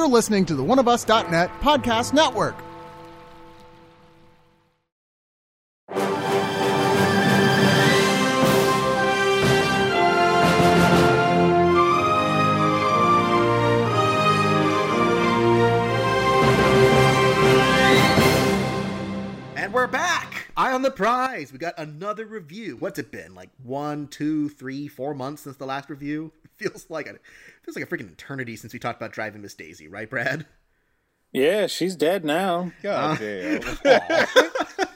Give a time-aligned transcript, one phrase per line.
[0.00, 2.56] You're listening to the oneofus.net podcast network.
[19.54, 20.46] And we're back.
[20.56, 21.52] Eye on the prize.
[21.52, 22.78] We got another review.
[22.78, 23.34] What's it been?
[23.34, 26.32] Like one, two, three, four months since the last review?
[26.60, 27.16] Feels like a
[27.62, 30.46] feels like a freaking eternity since we talked about driving Miss Daisy, right, Brad?
[31.32, 32.72] Yeah, she's dead now.
[32.82, 33.60] God damn.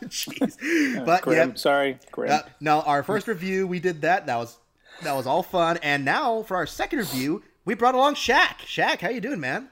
[0.05, 1.05] Jeez.
[1.07, 2.33] But Grim, yeah, sorry, Grim.
[2.33, 4.27] uh, now our first review we did that.
[4.27, 4.59] That was
[5.03, 5.79] that was all fun.
[5.83, 8.59] And now for our second review, we brought along Shaq.
[8.67, 9.69] Shaq, how you doing, man?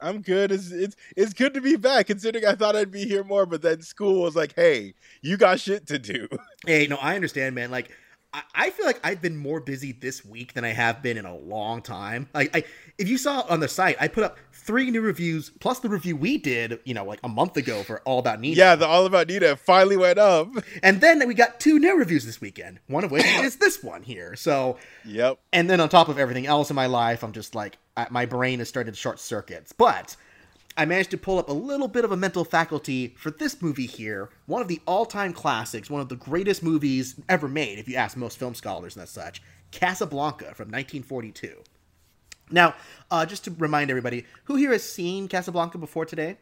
[0.00, 0.52] I'm good.
[0.52, 2.06] It's, it's it's good to be back.
[2.06, 5.58] Considering I thought I'd be here more, but then school was like, "Hey, you got
[5.60, 6.28] shit to do."
[6.66, 7.70] Hey, no, I understand, man.
[7.70, 7.90] Like,
[8.54, 11.34] I, feel like I've been more busy this week than I have been in a
[11.36, 12.28] long time.
[12.34, 12.64] Like, I,
[12.98, 16.16] if you saw on the site, I put up three new reviews plus the review
[16.16, 18.56] we did, you know, like a month ago for All About Nina.
[18.56, 20.48] Yeah, the All About Nina finally went up.
[20.82, 24.02] And then we got two new reviews this weekend, one of which is this one
[24.02, 24.36] here.
[24.36, 25.38] So, Yep.
[25.52, 28.26] and then on top of everything else in my life, I'm just like, I, my
[28.26, 29.72] brain is starting to short circuits.
[29.72, 30.16] But
[30.76, 33.86] I managed to pull up a little bit of a mental faculty for this movie
[33.86, 34.28] here.
[34.44, 37.96] One of the all time classics, one of the greatest movies ever made, if you
[37.96, 41.62] ask most film scholars and such Casablanca from 1942.
[42.50, 42.74] Now,
[43.10, 46.36] uh, just to remind everybody, who here has seen Casablanca before today?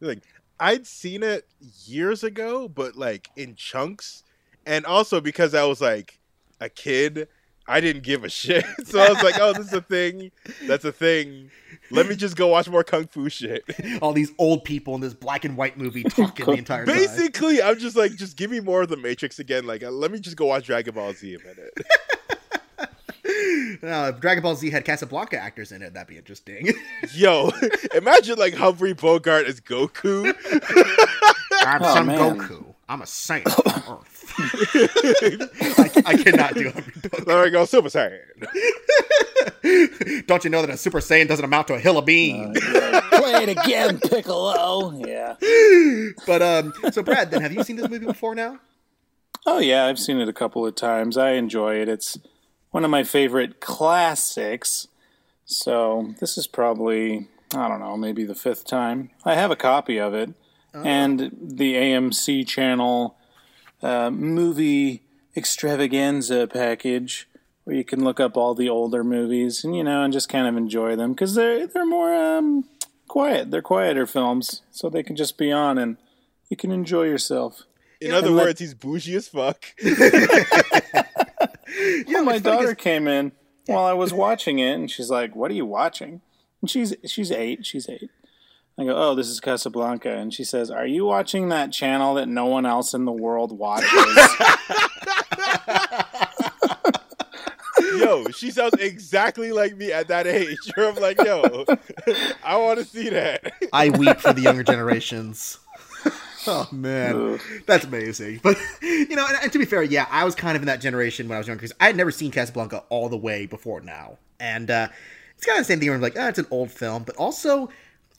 [0.00, 0.22] Like
[0.58, 1.46] I'd seen it
[1.84, 4.24] years ago, but like in chunks,
[4.66, 6.18] and also because I was like
[6.60, 7.28] a kid,
[7.68, 8.64] I didn't give a shit.
[8.86, 10.30] So I was like, "Oh, this is a thing.
[10.66, 11.50] That's a thing.
[11.90, 13.62] Let me just go watch more kung fu shit."
[14.02, 16.96] All these old people in this black and white movie talking the entire time.
[16.96, 19.66] Basically, I'm just like, just give me more of the Matrix again.
[19.66, 21.74] Like, uh, let me just go watch Dragon Ball Z a minute.
[23.82, 26.72] Now, if Dragon Ball Z had Casablanca actors in it, that'd be interesting.
[27.12, 27.50] Yo,
[27.94, 30.34] imagine like Humphrey Bogart as Goku.
[31.60, 32.18] I'm Oh, Son man.
[32.38, 32.74] Goku.
[32.88, 34.17] I'm a saint on Earth.
[34.38, 36.84] I, I cannot do it.
[37.26, 38.20] There we go, Super Saiyan.
[40.26, 42.58] Don't you know that a Super Saiyan doesn't amount to a hill of beans?
[42.60, 44.92] Play it again, Piccolo.
[45.04, 45.34] Yeah.
[46.26, 48.60] But um, so Brad, then have you seen this movie before now?
[49.46, 51.16] Oh yeah, I've seen it a couple of times.
[51.16, 51.88] I enjoy it.
[51.88, 52.18] It's
[52.70, 54.88] one of my favorite classics.
[55.44, 59.10] So this is probably I don't know, maybe the fifth time.
[59.24, 60.30] I have a copy of it,
[60.74, 63.17] and the AMC channel
[63.82, 65.02] uh, movie
[65.36, 67.28] extravaganza package,
[67.64, 70.46] where you can look up all the older movies and you know and just kind
[70.46, 72.64] of enjoy them because they're they're more um,
[73.06, 73.50] quiet.
[73.50, 75.96] They're quieter films, so they can just be on and
[76.48, 77.62] you can enjoy yourself.
[78.00, 79.64] In other and let- words, he's bougie as fuck.
[82.06, 83.32] Yeah, my it's funny 'cause- daughter came in
[83.66, 86.22] while I was watching it, and she's like, "What are you watching?"
[86.60, 87.64] And she's she's eight.
[87.66, 88.10] She's eight.
[88.78, 92.28] I go, "Oh, this is Casablanca," and she says, "Are you watching that channel that
[92.28, 93.90] no one else in the world watches?"
[97.98, 100.58] Yo, she sounds exactly like me at that age.
[100.76, 101.64] I'm like, yo,
[102.44, 103.52] I want to see that.
[103.72, 105.58] I weep for the younger generations.
[106.46, 107.40] oh man, Ugh.
[107.66, 108.40] that's amazing.
[108.42, 110.80] But you know, and, and to be fair, yeah, I was kind of in that
[110.80, 113.80] generation when I was younger because I had never seen Casablanca all the way before
[113.80, 114.88] now, and uh,
[115.36, 115.88] it's kind of the same thing.
[115.88, 117.68] Where I'm like, oh, it's an old film, but also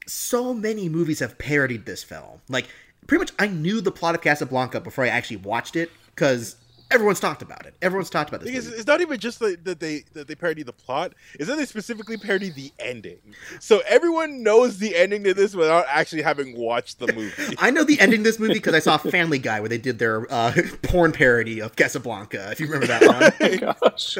[0.09, 2.41] so many movies have parodied this film.
[2.49, 2.67] Like,
[3.07, 6.55] pretty much, I knew the plot of Casablanca before I actually watched it because
[6.91, 7.75] everyone's talked about it.
[7.81, 8.49] Everyone's talked about this.
[8.49, 8.77] Because movie.
[8.77, 11.65] it's not even just like that they that they parody the plot; is that they
[11.65, 13.19] specifically parody the ending.
[13.59, 17.55] So everyone knows the ending to this without actually having watched the movie.
[17.57, 19.99] I know the ending of this movie because I saw Family Guy where they did
[19.99, 20.53] their uh,
[20.83, 22.51] porn parody of Casablanca.
[22.51, 23.75] If you remember that one.
[23.81, 24.17] Gosh,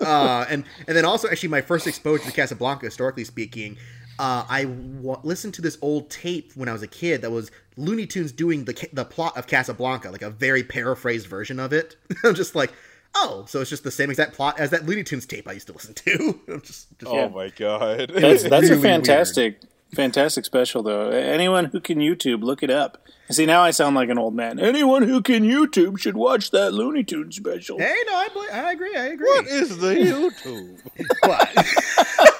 [0.00, 3.76] uh, and and then also actually my first exposure to Casablanca, historically speaking,
[4.18, 7.50] uh, I w- listened to this old tape when I was a kid that was
[7.76, 11.72] Looney Tunes doing the ca- the plot of Casablanca, like a very paraphrased version of
[11.72, 11.96] it.
[12.24, 12.72] I'm just like,
[13.16, 15.66] oh, so it's just the same exact plot as that Looney Tunes tape I used
[15.66, 16.40] to listen to.
[16.48, 18.10] I'm just, just Oh my god!
[18.14, 19.60] that's that's really a fantastic,
[19.94, 21.10] fantastic special though.
[21.10, 23.00] Anyone who can YouTube, look it up.
[23.30, 24.60] See, now I sound like an old man.
[24.60, 27.78] Anyone who can YouTube should watch that Looney Tunes special.
[27.78, 29.26] hey, no, I, bel- I agree, I agree.
[29.26, 30.78] what is the YouTube?
[31.22, 32.33] What?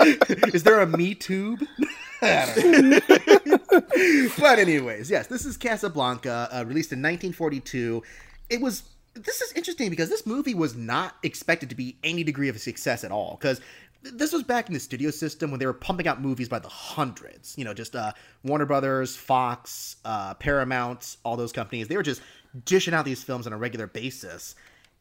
[0.00, 1.62] Is there a Me Tube?
[2.22, 3.00] I don't know.
[4.38, 8.02] but anyways, yes, this is Casablanca, uh, released in 1942.
[8.50, 8.82] It was.
[9.14, 12.58] This is interesting because this movie was not expected to be any degree of a
[12.58, 13.38] success at all.
[13.40, 13.62] Because
[14.02, 16.68] this was back in the studio system when they were pumping out movies by the
[16.68, 17.56] hundreds.
[17.56, 18.12] You know, just uh,
[18.44, 21.88] Warner Brothers, Fox, uh, Paramount, all those companies.
[21.88, 22.20] They were just
[22.64, 24.54] dishing out these films on a regular basis.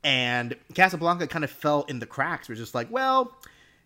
[0.04, 2.48] And Casablanca kind of fell in the cracks.
[2.48, 3.36] We're just like, well,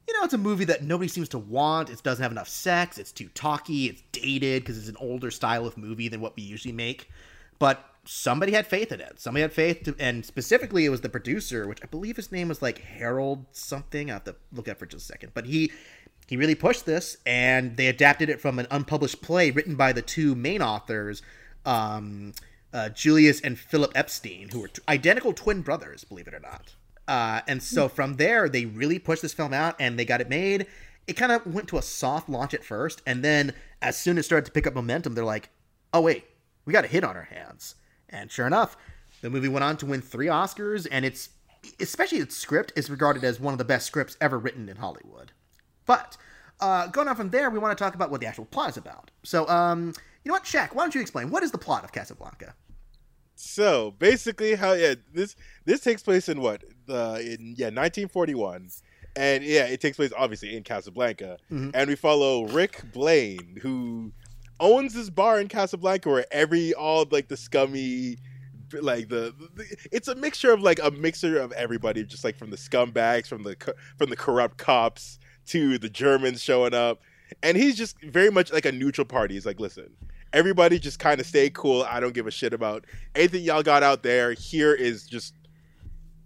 [0.10, 1.92] you know, it's a movie that nobody seems to want.
[1.92, 2.98] It doesn't have enough sex.
[2.98, 3.86] It's too talky.
[3.86, 7.12] It's dated because it's an older style of movie than what we usually make.
[7.60, 9.20] But somebody had faith in it.
[9.20, 12.48] Somebody had faith, to, and specifically, it was the producer, which I believe his name
[12.48, 14.10] was like Harold something.
[14.10, 15.34] I have to look up for just a second.
[15.36, 15.72] But he
[16.26, 20.02] he really pushed this, and they adapted it from an unpublished play written by the
[20.02, 21.22] two main authors,
[21.68, 22.34] um,
[22.74, 26.74] uh, Julius and Philip Epstein, who were t- identical twin brothers, believe it or not.
[27.10, 30.30] Uh, and so from there, they really pushed this film out and they got it
[30.30, 30.68] made.
[31.08, 34.26] It kind of went to a soft launch at first, and then as soon as
[34.26, 35.50] it started to pick up momentum, they're like,
[35.92, 36.26] "Oh wait,
[36.66, 37.74] we got a hit on our hands."
[38.10, 38.78] And sure enough,
[39.22, 41.30] the movie went on to win three Oscars, and it's
[41.80, 45.32] especially its script is regarded as one of the best scripts ever written in Hollywood.
[45.88, 46.16] But
[46.60, 48.78] uh, going on from there, we want to talk about what the actual plot is
[48.78, 49.10] about.
[49.24, 50.76] So, um, you know what, Shaq?
[50.76, 52.54] Why don't you explain what is the plot of Casablanca?
[53.42, 56.62] So basically, how yeah this this takes place in what?
[56.88, 58.68] The in yeah 1941,
[59.16, 61.72] and yeah it takes place obviously in Casablanca, Mhm.
[61.74, 64.12] and we follow Rick Blaine who
[64.60, 68.18] owns this bar in Casablanca where every all like the scummy
[68.82, 72.50] like the, the it's a mixture of like a mixture of everybody just like from
[72.50, 73.56] the scumbags from the
[73.98, 77.02] from the corrupt cops to the Germans showing up.
[77.42, 79.36] And he's just very much like a neutral party.
[79.36, 79.96] He's like listen
[80.34, 82.86] everybody just kind of stay cool I don't give a shit about
[83.16, 85.34] anything y'all got out there here is just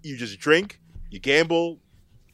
[0.02, 0.80] you just drink
[1.10, 1.80] you gamble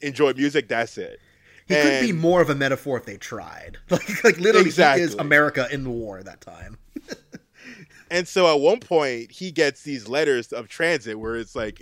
[0.00, 1.20] enjoy music that's it
[1.68, 3.76] He could be more of a metaphor if they tried.
[3.90, 6.78] Like, like literally, he is America in the war at that time.
[8.10, 11.80] And so at one point he gets these letters of transit where it's like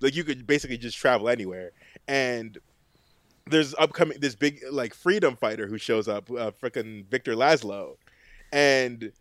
[0.00, 1.72] like you could basically just travel anywhere.
[2.08, 2.56] And
[3.46, 7.96] there's upcoming this big like freedom fighter who shows up, uh, freaking Victor Laszlo.
[8.52, 9.12] And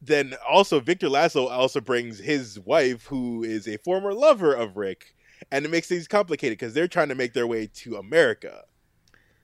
[0.00, 5.14] then also Victor Laszlo also brings his wife who is a former lover of Rick
[5.50, 8.64] and it makes things complicated because they're trying to make their way to America.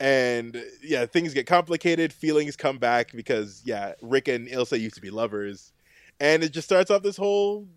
[0.00, 5.00] And yeah, things get complicated, feelings come back because yeah, Rick and Ilsa used to
[5.00, 5.72] be lovers
[6.20, 7.68] and it just starts off this whole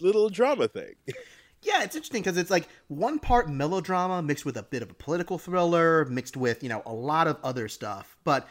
[0.00, 0.94] little drama thing.
[1.62, 4.94] Yeah, it's interesting because it's like one part melodrama mixed with a bit of a
[4.94, 8.16] political thriller, mixed with, you know, a lot of other stuff.
[8.24, 8.48] But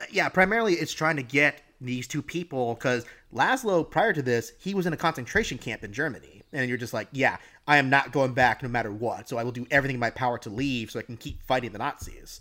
[0.00, 4.52] uh, yeah, primarily it's trying to get these two people because Laszlo, prior to this,
[4.58, 6.42] he was in a concentration camp in Germany.
[6.52, 9.28] And you're just like, yeah, I am not going back no matter what.
[9.28, 11.72] So I will do everything in my power to leave so I can keep fighting
[11.72, 12.40] the Nazis.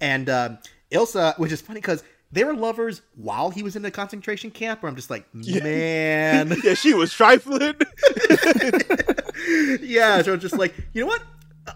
[0.00, 0.58] And um,
[0.90, 2.02] Ilsa, which is funny because
[2.32, 6.56] they were lovers while he was in the concentration camp, where I'm just like, man.
[6.64, 7.74] yeah, she was trifling.
[9.80, 11.22] yeah, so it's just like, you know what?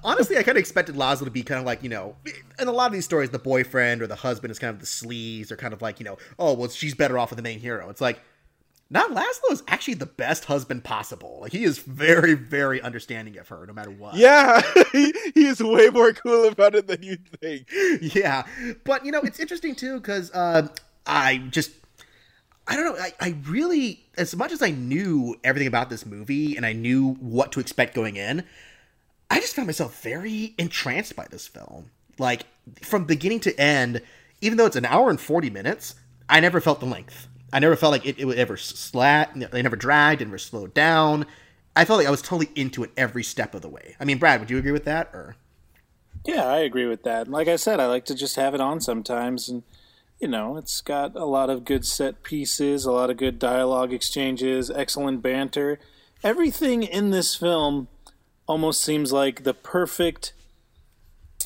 [0.03, 2.17] Honestly, I kind of expected Laszlo to be kind of like, you know,
[2.59, 4.87] in a lot of these stories, the boyfriend or the husband is kind of the
[4.87, 7.61] sleaze or kind of like, you know, oh, well, she's better off with the main
[7.61, 7.89] hero.
[7.89, 8.21] It's like,
[8.89, 11.39] not Laszlo is actually the best husband possible.
[11.41, 14.15] Like, he is very, very understanding of her no matter what.
[14.17, 14.61] yeah,
[14.93, 17.69] he, he is way more cool about it than you think.
[18.15, 18.45] yeah
[18.85, 20.67] but you know it's interesting too because uh,
[21.07, 21.71] i just
[22.67, 26.57] i don't know I, I really as much as i knew everything about this movie
[26.57, 28.45] and i knew what to expect going in
[29.31, 31.91] i just found myself very entranced by this film.
[32.19, 32.47] Like
[32.83, 34.03] from beginning to end
[34.41, 35.95] even though it's an hour and 40 minutes
[36.29, 37.29] i never felt the length.
[37.53, 41.27] I never felt like it, it would ever slat they never dragged never slowed down.
[41.75, 43.97] I felt like i was totally into it every step of the way.
[44.01, 45.37] I mean brad would you agree with that or?
[46.27, 47.29] Yeah, I agree with that.
[47.29, 49.63] Like I said, I like to just have it on sometimes, and
[50.21, 53.93] you know, it's got a lot of good set pieces, a lot of good dialogue
[53.93, 55.79] exchanges, excellent banter.
[56.25, 57.87] Everything in this film
[58.47, 60.33] almost seems like the perfect,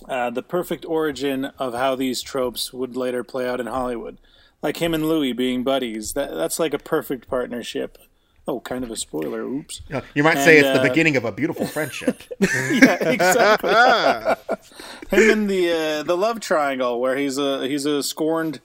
[0.09, 4.19] uh, the perfect origin of how these tropes would later play out in Hollywood.
[4.63, 6.13] Like him and Louis being buddies.
[6.13, 7.99] That that's like a perfect partnership.
[8.47, 9.43] Oh, kind of a spoiler.
[9.43, 9.81] Oops.
[10.15, 12.23] You, might say And, it's the uh, beginning of a beautiful friendship.
[12.41, 13.71] yeah, exactly.
[15.11, 18.61] Him in the uh, the love triangle, where he's a he's a scorned,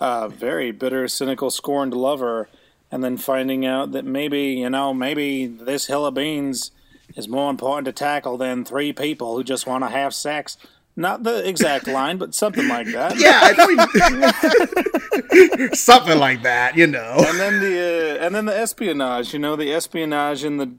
[0.00, 2.48] uh, very bitter, cynical, scorned lover,
[2.90, 6.72] and then finding out that maybe you know maybe this hill of beans
[7.18, 10.56] is more important to tackle than three people who just want to have sex.
[10.96, 13.18] Not the exact line, but something like that.
[13.18, 13.52] yeah,
[15.74, 17.16] something like that, you know.
[17.18, 19.32] and then the uh, and then the espionage.
[19.32, 20.72] You know, the espionage and the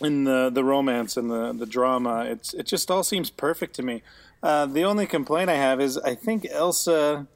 [0.00, 2.24] in the the romance and the the drama.
[2.26, 4.02] It's it just all seems perfect to me.
[4.42, 7.26] Uh, the only complaint I have is I think Elsa.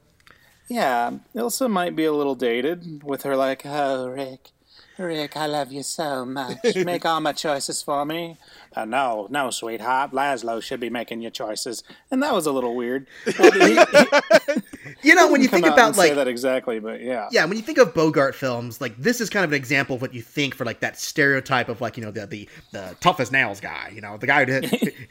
[0.67, 4.49] Yeah, Elsa might be a little dated with her like, oh Rick,
[4.97, 6.57] Rick, I love you so much.
[6.75, 8.37] Make all my choices for me.
[8.75, 10.11] Uh, no, no, sweetheart.
[10.11, 13.07] Laszlo should be making your choices, and that was a little weird.
[13.37, 14.61] But he- he-
[15.01, 17.63] you know when you think about like say that exactly, but yeah, yeah, when you
[17.63, 20.55] think of Bogart films, like this is kind of an example of what you think
[20.55, 23.91] for like that stereotype of like you know the the, the tough as nails guy,
[23.93, 24.61] you know the guy who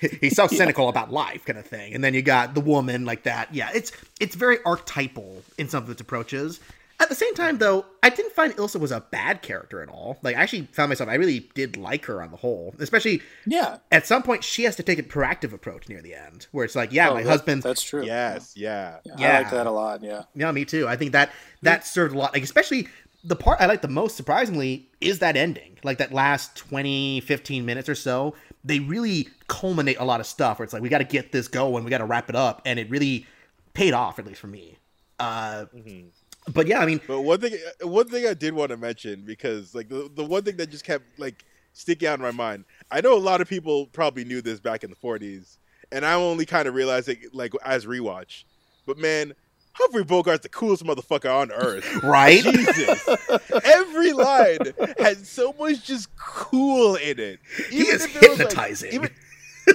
[0.20, 3.24] he's so cynical about life kind of thing, and then you got the woman like
[3.24, 3.52] that.
[3.54, 6.60] Yeah, it's it's very archetypal in some of its approaches.
[7.04, 10.16] At the same time, though, I didn't find Ilsa was a bad character at all.
[10.22, 12.74] Like, I actually found myself, I really did like her on the whole.
[12.78, 13.76] Especially yeah.
[13.92, 16.74] at some point, she has to take a proactive approach near the end, where it's
[16.74, 18.06] like, yeah, Oh, my that- husband, That's true.
[18.06, 19.00] Yes, yeah.
[19.06, 19.38] I Yeah.
[19.40, 20.02] like that a lot.
[20.02, 20.22] Yeah.
[20.34, 20.88] Yeah, me too.
[20.88, 21.30] I think that
[21.60, 22.32] that served a lot.
[22.32, 22.88] Like especially
[23.22, 25.76] the part I like the most surprisingly is that ending.
[25.82, 28.34] Like that last 20 15 minutes or so,
[28.64, 31.48] they really culminate a lot of stuff where it's like we got to get this
[31.48, 33.26] going, we got to wrap it up and it really
[33.74, 34.78] paid off at least for me.
[35.20, 35.66] Uh
[36.52, 39.74] but yeah, I mean, But one thing, one thing I did want to mention because
[39.74, 42.64] like the, the one thing that just kept like sticking out in my mind.
[42.90, 45.56] I know a lot of people probably knew this back in the '40s,
[45.90, 48.44] and I only kind of realized it like as rewatch.
[48.86, 49.34] But man,
[49.72, 51.84] Humphrey Bogart's the coolest motherfucker on earth.
[52.04, 52.42] right?
[52.42, 53.08] Jesus,
[53.64, 54.58] every line
[54.98, 57.40] had so much just cool in it.
[57.70, 58.92] He is it was, like- hypnotizing.
[58.92, 59.10] even,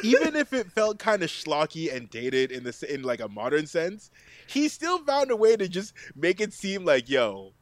[0.04, 3.66] even if it felt kind of schlocky and dated in this in like a modern
[3.68, 4.12] sense,
[4.48, 7.54] he still found a way to just make it seem like, yo,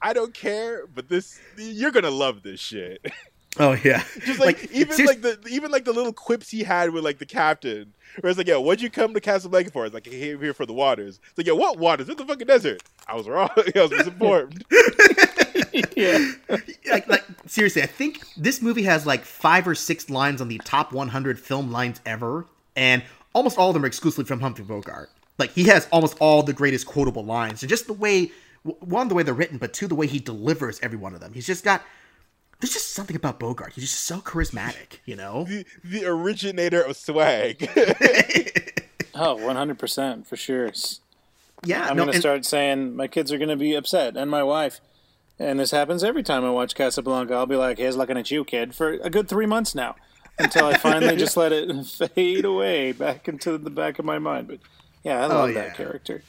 [0.00, 3.04] I don't care, but this you're gonna love this shit.
[3.58, 4.02] Oh yeah.
[4.24, 7.18] just like, even serious- like the even like the little quips he had with like
[7.18, 9.84] the captain, where it's like, yo, what'd you come to Casablanca for?
[9.84, 11.20] It's like, I came here for the waters.
[11.28, 12.08] It's like, yo, what waters?
[12.08, 12.82] It's the fucking desert.
[13.06, 13.50] I was wrong.
[13.56, 14.64] I was misinformed.
[15.96, 16.32] yeah.
[16.90, 20.58] like, like seriously, I think this movie has like five or six lines on the
[20.58, 23.02] top 100 film lines ever, and
[23.32, 25.10] almost all of them are exclusively from Humphrey Bogart.
[25.38, 28.30] Like he has almost all the greatest quotable lines, and just the way,
[28.62, 31.32] one, the way they're written, but two, the way he delivers every one of them.
[31.32, 31.82] He's just got.
[32.60, 33.72] There's just something about Bogart.
[33.72, 35.42] He's just so charismatic, you know.
[35.48, 37.68] the, the originator of swag.
[39.14, 40.72] Oh, 100% for sure.
[41.64, 44.30] Yeah, I'm no, going to start saying my kids are going to be upset and
[44.30, 44.80] my wife.
[45.42, 47.34] And this happens every time I watch Casablanca.
[47.34, 49.96] I'll be like, here's looking at you, kid, for a good three months now
[50.38, 51.84] until I finally just let it
[52.14, 54.46] fade away back into the back of my mind.
[54.48, 54.60] But
[55.02, 55.54] yeah, I oh, love Oh, yeah.
[55.54, 56.22] that character.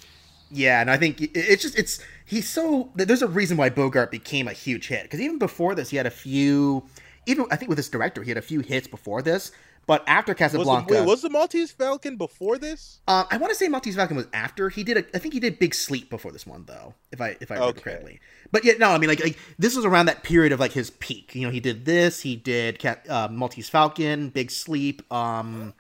[0.50, 4.48] Yeah, and I think it's just it's he's so there's a reason why Bogart became
[4.48, 6.84] a huge hit because even before this he had a few
[7.26, 9.52] even I think with this director he had a few hits before this,
[9.86, 13.00] but after was, the, Casablanca, wait, was the Maltese Falcon before this?
[13.08, 15.40] uh, I want to say Maltese Falcon was after he did a I think he
[15.40, 17.82] did Big Sleep before this one though if I if I remember Okay.
[17.92, 18.20] correctly.
[18.52, 20.90] But yeah, no, I mean like, like this was around that period of like his
[20.92, 21.34] peak.
[21.36, 25.74] You know, he did this, he did uh, Maltese Falcon, Big Sleep, um,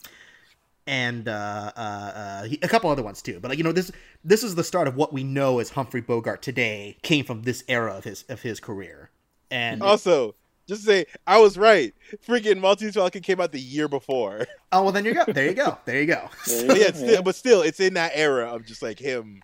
[0.86, 3.40] and uh, uh, uh, he- a couple other ones too.
[3.40, 3.92] But like you know, this
[4.24, 7.64] this is the start of what we know as Humphrey Bogart today came from this
[7.68, 9.10] era of his of his career.
[9.52, 10.36] And Also,
[10.74, 11.94] just to say, I was right.
[12.28, 14.46] Freaking Maltese Falcon came out the year before.
[14.72, 15.26] oh well, then you go.
[15.26, 15.78] There you go.
[15.86, 16.30] There you go.
[16.68, 19.42] But yeah, still, but still, it's in that era of just like him,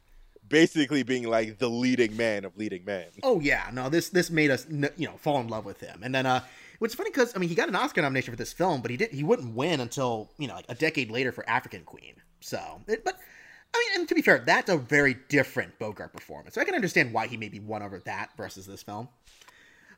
[0.48, 3.08] basically being like the leading man of leading men.
[3.24, 6.02] Oh yeah, no, this this made us you know fall in love with him.
[6.04, 6.44] And then uh,
[6.80, 8.98] what's funny because I mean he got an Oscar nomination for this film, but he
[8.98, 12.16] did he wouldn't win until you know like a decade later for African Queen.
[12.42, 13.18] So, it, but
[13.74, 16.56] I mean, and to be fair, that's a very different Bogart performance.
[16.56, 19.10] So I can understand why he maybe won over that versus this film.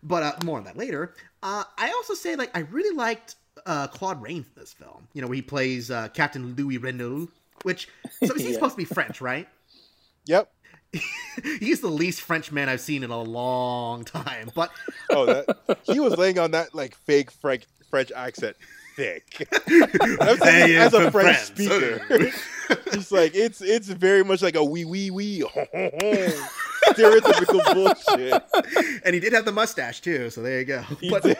[0.03, 1.13] But uh, more on that later.
[1.43, 5.07] Uh, I also say like I really liked uh, Claude Rains in this film.
[5.13, 7.29] You know where he plays uh, Captain Louis Renault,
[7.63, 7.87] which
[8.23, 8.53] so he's Yeah.
[8.53, 9.47] supposed to be French, right?
[10.25, 10.51] Yep.
[11.61, 14.51] He's the least French man I've seen in a long time.
[14.53, 14.71] But
[15.09, 18.57] Oh, that he was laying on that like fake French French accent
[18.95, 19.47] thick.
[19.67, 21.41] Saying as a French France.
[21.47, 22.31] speaker,
[22.91, 25.43] just like it's it's very much like a wee wee wee
[26.89, 28.43] stereotypical bullshit.
[29.05, 30.81] and he did have the mustache too, so there you go.
[30.99, 31.37] He But did.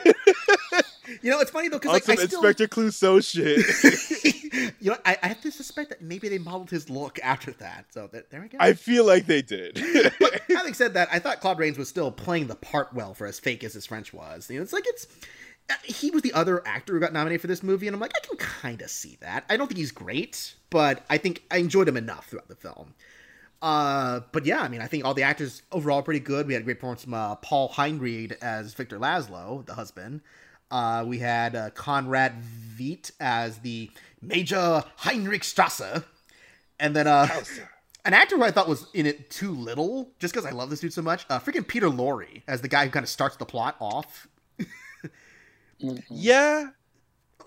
[1.22, 4.72] you know, it's funny though because like I still, Inspector Clouseau shit.
[4.80, 7.86] you know, I, I have to suspect that maybe they modeled his look after that.
[7.92, 8.58] So that, there we go.
[8.60, 9.78] I feel like they did.
[10.50, 13.40] Having said that, I thought Claude Rains was still playing the part well for as
[13.40, 14.50] fake as his French was.
[14.50, 15.08] You know, it's like it's.
[15.84, 18.26] He was the other actor who got nominated for this movie, and I'm like, I
[18.26, 19.46] can kind of see that.
[19.50, 22.94] I don't think he's great, but I think I enjoyed him enough throughout the film.
[23.62, 26.48] Uh, but yeah, I mean, I think all the actors overall are pretty good.
[26.48, 30.22] We had a great performance from uh, Paul Henreid as Victor Laszlo, the husband.
[30.72, 36.06] Uh, we had uh, Conrad Veidt as the Major Heinrich Strasser.
[36.80, 37.28] And then uh,
[38.06, 40.80] an actor who I thought was in it too little, just because I love this
[40.80, 43.46] dude so much, uh, freaking Peter Lorre as the guy who kind of starts the
[43.46, 44.28] plot off.
[45.82, 46.00] Mm-hmm.
[46.10, 46.70] yeah.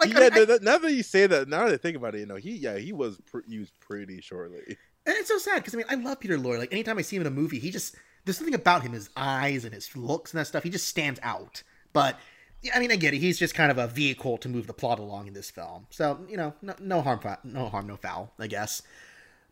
[0.01, 1.77] Like, yeah, I mean, I- th- th- now that you say that, now that I
[1.77, 4.77] think about it, you know, he yeah, he was pr- used pretty shortly.
[5.07, 6.59] And it's so sad because I mean I love Peter Lorre.
[6.59, 9.11] Like anytime I see him in a movie, he just there's something about him, his
[9.17, 10.63] eyes and his looks and that stuff.
[10.63, 11.63] He just stands out.
[11.93, 12.19] But
[12.63, 13.19] yeah, I mean I get it.
[13.19, 15.87] He's just kind of a vehicle to move the plot along in this film.
[15.91, 18.83] So you know, no, no harm, no harm, no foul, I guess.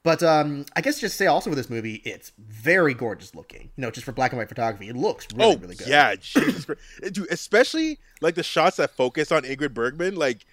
[0.05, 3.71] But um, I guess just say also with this movie, it's very gorgeous looking.
[3.77, 5.87] You know, just for black and white photography, it looks really, oh really good.
[5.87, 6.81] yeah, Jesus Christ.
[7.13, 10.45] Dude, especially like the shots that focus on Ingrid Bergman, like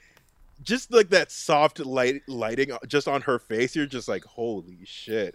[0.61, 3.75] just like that soft light lighting just on her face.
[3.75, 5.33] You're just like, holy shit.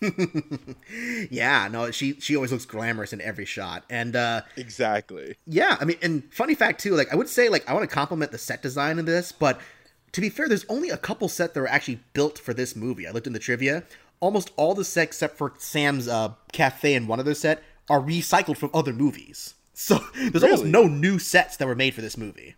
[1.30, 5.36] yeah, no, she she always looks glamorous in every shot, and uh, Exactly.
[5.46, 7.92] yeah, I mean, and funny fact too, like I would say, like I want to
[7.94, 9.60] compliment the set design in this, but
[10.14, 13.06] to be fair, there's only a couple sets that were actually built for this movie.
[13.06, 13.82] I looked in the trivia.
[14.20, 18.56] Almost all the sets, except for Sam's uh, cafe and one other set, are recycled
[18.56, 19.54] from other movies.
[19.76, 22.54] So there's almost no new sets that were made for this movie.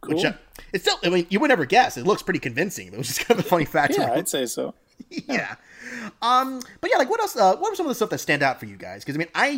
[0.00, 0.14] Cool.
[0.14, 0.34] Which, uh,
[0.72, 1.96] it's still, I mean, you would never guess.
[1.96, 2.92] It looks pretty convincing.
[2.92, 3.96] It was just kind of a funny fact.
[3.98, 4.12] yeah.
[4.12, 4.74] I'd say so.
[5.10, 5.56] yeah.
[6.22, 7.34] Um, but yeah, like what else?
[7.36, 9.02] Uh, what were some of the stuff that stand out for you guys?
[9.02, 9.48] Because I mean, I,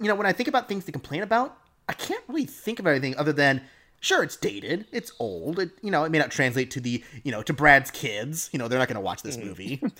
[0.00, 1.56] you know, when I think about things to complain about,
[1.88, 3.62] I can't really think of anything other than
[4.00, 7.32] sure, it's dated, it's old, it you know, it may not translate to the you
[7.32, 8.48] know to Brad's kids.
[8.52, 9.82] You know, they're not going to watch this movie.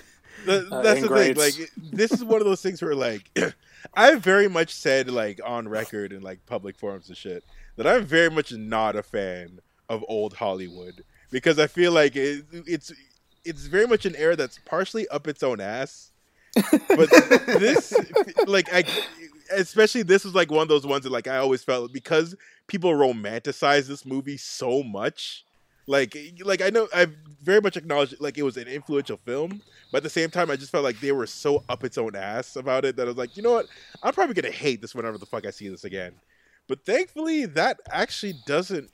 [0.47, 1.35] The, Uh, that's the thing.
[1.35, 3.29] Like, this is one of those things where, like,
[3.95, 7.43] I've very much said, like, on record and like public forums and shit,
[7.75, 12.45] that I'm very much not a fan of old Hollywood because I feel like it,
[12.53, 12.93] it's
[13.45, 16.13] it's very much an era that's partially up its own ass.
[16.55, 17.11] But
[17.47, 17.93] this,
[18.47, 18.85] like, I
[19.57, 22.37] especially this is like one of those ones that, like, I always felt because
[22.69, 25.45] people romanticize this movie so much
[25.89, 27.07] like like I know I
[27.43, 30.57] very much acknowledge like it was an influential film, but at the same time I
[30.57, 33.17] just felt like they were so up its own ass about it that I was
[33.17, 33.67] like, you know what,
[34.03, 36.13] I'm probably gonna hate this whenever the fuck I see this again.
[36.69, 38.91] But thankfully that actually doesn't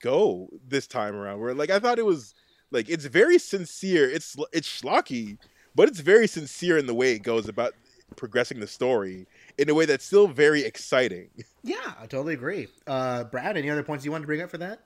[0.00, 1.38] go this time around.
[1.38, 2.34] Where like I thought it was
[2.70, 4.08] like it's very sincere.
[4.08, 5.36] It's it's schlocky,
[5.74, 7.74] but it's very sincere in the way it goes about
[8.16, 9.26] progressing the story
[9.58, 11.30] in a way that's still very exciting.
[11.62, 12.68] yeah, I totally agree.
[12.86, 14.80] Uh, Brad, any other points you wanted to bring up for that?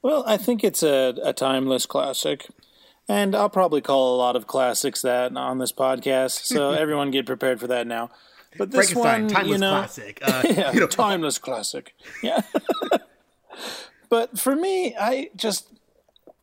[0.00, 2.48] Well, I think it's a, a timeless classic.
[3.08, 6.44] And I'll probably call a lot of classics that on this podcast.
[6.46, 8.10] So everyone get prepared for that now.
[8.56, 10.18] But this one, timeless you know, classic.
[10.22, 11.94] Uh, yeah, you know, timeless classic.
[12.22, 12.42] Yeah.
[14.08, 15.68] but for me, I just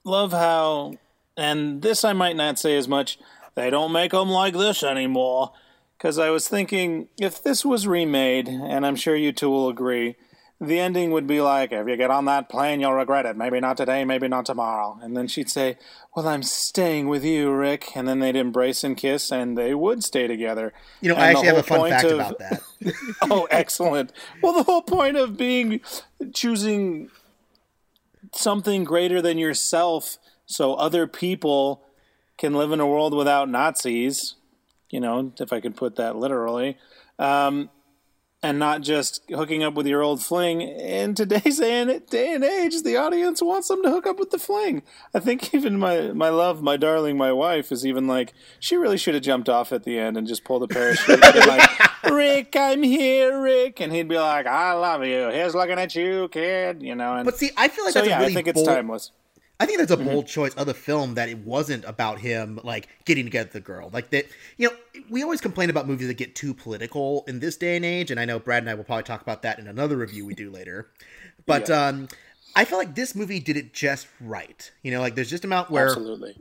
[0.04, 0.96] love how,
[1.38, 3.20] and this I might not say as much.
[3.56, 5.52] They don't make them like this anymore.
[6.00, 10.16] Because I was thinking, if this was remade, and I'm sure you two will agree,
[10.62, 13.36] the ending would be like, if you get on that plane, you'll regret it.
[13.36, 14.98] Maybe not today, maybe not tomorrow.
[15.02, 15.78] And then she'd say,
[16.16, 17.98] well, I'm staying with you, Rick.
[17.98, 20.72] And then they'd embrace and kiss, and they would stay together.
[21.02, 22.62] you know, And I actually have a fun point fact of- about that.
[23.24, 24.14] oh, excellent.
[24.42, 25.82] Well, the whole point of being
[26.34, 27.10] choosing
[28.34, 31.84] something greater than yourself so other people
[32.38, 34.36] can live in a world without Nazis,
[34.90, 36.78] you know, if I could put that literally,
[37.18, 37.70] um,
[38.42, 40.62] and not just hooking up with your old fling.
[40.62, 44.32] In today's day and, day and age, the audience wants them to hook up with
[44.32, 44.84] the fling.
[45.14, 48.98] I think even my, my love, my darling, my wife is even like, she really
[48.98, 51.70] should have jumped off at the end and just pulled a parachute and been like,
[52.06, 53.82] Rick, I'm here, Rick.
[53.82, 55.30] And he'd be like, I love you.
[55.30, 56.82] Here's looking at you, kid.
[56.82, 58.48] You know, and But see, I feel like so that's yeah, a really I think
[58.48, 59.12] it's bold, timeless.
[59.60, 62.88] I think that's a bold choice of the film that it wasn't about him like
[63.04, 63.90] getting together the girl.
[63.92, 64.26] Like that,
[64.58, 67.84] you know, we always complain about movies that get too political in this day and
[67.84, 70.26] age, and I know Brad and I will probably talk about that in another review
[70.26, 70.90] we do later.
[71.46, 72.08] But um,
[72.56, 74.72] I feel like this movie did it just right.
[74.82, 76.38] You know, like there's just amount where Absolutely.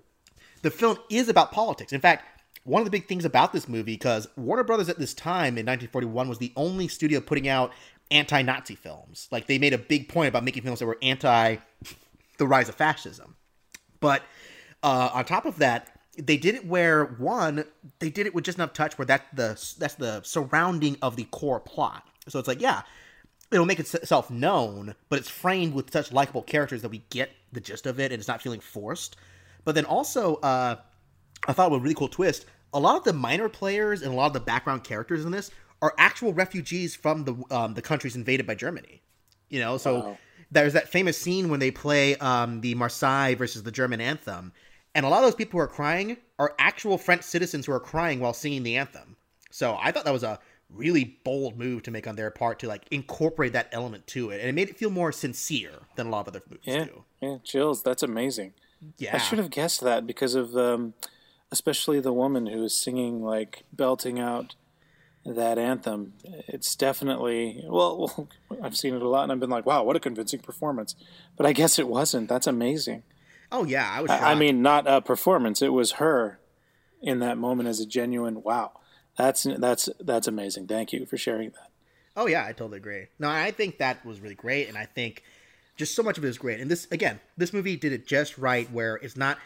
[0.62, 1.92] the film is about politics.
[1.92, 2.24] In fact,
[2.62, 5.66] one of the big things about this movie, because Warner Brothers at this time in
[5.66, 7.72] 1941 was the only studio putting out
[8.12, 9.26] anti-Nazi films.
[9.33, 11.57] Like they made a big point about making films that were anti
[12.38, 13.37] the rise of fascism.
[14.01, 14.22] But
[14.83, 17.64] uh, on top of that, they did it where one,
[18.01, 19.48] they did it with just enough touch where that the
[19.79, 22.05] that's the surrounding of the core plot.
[22.29, 22.83] So it's like, yeah,
[23.51, 27.61] it'll make itself known, but it's framed with such likable characters that we get the
[27.61, 29.16] gist of it and it's not feeling forced.
[29.64, 30.77] But then also, uh,
[31.46, 32.46] I thought was a really cool twist.
[32.74, 35.51] A lot of the minor players and a lot of the background characters in this
[35.81, 39.01] are actual refugees from the um, the countries invaded by Germany.
[39.48, 40.18] You know, so Wow.
[40.51, 44.53] There's that famous scene when they play um, the Marseille versus the German anthem,
[44.95, 47.81] and a lot of those people who are crying are actual French citizens who are
[47.81, 49.17] crying while singing the anthem.
[49.51, 50.39] So I thought that was a
[50.71, 54.41] really bold move to make on their part to like incorporate that element to it,
[54.41, 57.05] and it made it feel more sincere than a lot of other movies Yeah, do.
[57.21, 57.83] yeah, chills.
[57.83, 58.53] That's amazing.
[58.97, 60.95] Yeah, I should have guessed that because of, um,
[61.51, 64.55] especially the woman who is singing, like belting out
[65.24, 66.14] that anthem.
[66.48, 68.28] It's definitely well, well.
[68.62, 70.94] I've seen it a lot, and I've been like, "Wow, what a convincing performance!"
[71.37, 72.28] But I guess it wasn't.
[72.28, 73.02] That's amazing.
[73.50, 74.11] Oh yeah, I was.
[74.11, 75.62] I, I mean, not a performance.
[75.62, 76.38] It was her
[77.02, 78.72] in that moment as a genuine wow.
[79.16, 80.66] That's that's that's amazing.
[80.66, 81.70] Thank you for sharing that.
[82.16, 83.07] Oh yeah, I totally agree.
[83.18, 85.22] No, I think that was really great, and I think
[85.76, 86.61] just so much of it is great.
[86.61, 89.38] And this again, this movie did it just right, where it's not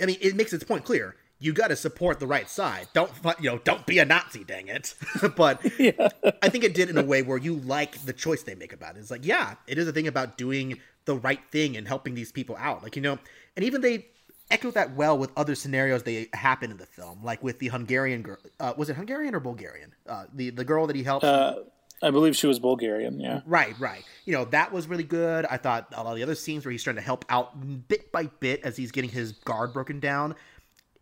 [0.00, 1.14] I mean, it makes its point clear.
[1.40, 2.88] You got to support the right side.
[2.92, 3.58] Don't you know?
[3.58, 4.94] Don't be a Nazi, dang it.
[5.36, 5.64] but
[6.42, 8.96] I think it did in a way where you like the choice they make about
[8.96, 9.00] it.
[9.00, 12.30] It's like, yeah, it is a thing about doing the right thing and helping these
[12.30, 12.82] people out.
[12.82, 13.18] Like you know,
[13.56, 14.06] and even they
[14.50, 18.22] echo that well with other scenarios they happen in the film, like with the Hungarian
[18.22, 18.38] girl.
[18.58, 19.94] Uh, was it Hungarian or Bulgarian?
[20.06, 21.24] Uh, the the girl that he helped.
[21.24, 21.56] Uh,
[22.02, 23.20] I believe she was Bulgarian.
[23.20, 23.42] Yeah.
[23.44, 24.02] Right, right.
[24.24, 25.44] You know, that was really good.
[25.44, 28.10] I thought a lot of the other scenes where he's trying to help out bit
[28.10, 30.34] by bit as he's getting his guard broken down,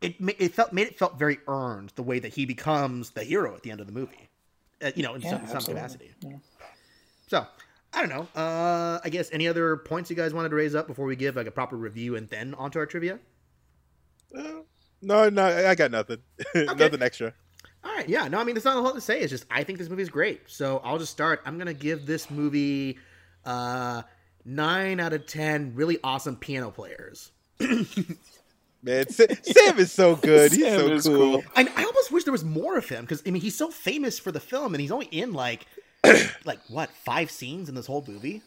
[0.01, 3.55] it it felt made it felt very earned the way that he becomes the hero
[3.55, 4.29] at the end of the movie.
[4.83, 5.75] Uh, you know, in some, some absolutely.
[5.75, 6.11] capacity.
[7.27, 7.45] So,
[7.93, 8.41] I don't know.
[8.41, 11.37] Uh, I guess any other points you guys wanted to raise up before we give
[11.37, 13.19] like a proper review and then onto our trivia?
[14.37, 14.63] Uh,
[15.03, 16.19] no, no, I got nothing.
[16.55, 17.35] nothing extra.
[17.85, 18.29] All right, yeah.
[18.29, 19.21] No, I mean, there's not a lot to say.
[19.21, 20.43] It's just I think this movie is great.
[20.47, 21.41] So I'll just start.
[21.45, 22.99] I'm gonna give this movie
[23.45, 24.03] uh,
[24.45, 25.75] nine out of ten.
[25.75, 27.31] Really awesome piano players.
[28.83, 30.53] Man, Sa- Sam is so good.
[30.53, 31.43] He's Sam so is cool.
[31.43, 31.45] cool.
[31.57, 34.19] And I almost wish there was more of him because I mean, he's so famous
[34.19, 35.67] for the film, and he's only in like,
[36.45, 38.43] like what five scenes in this whole movie.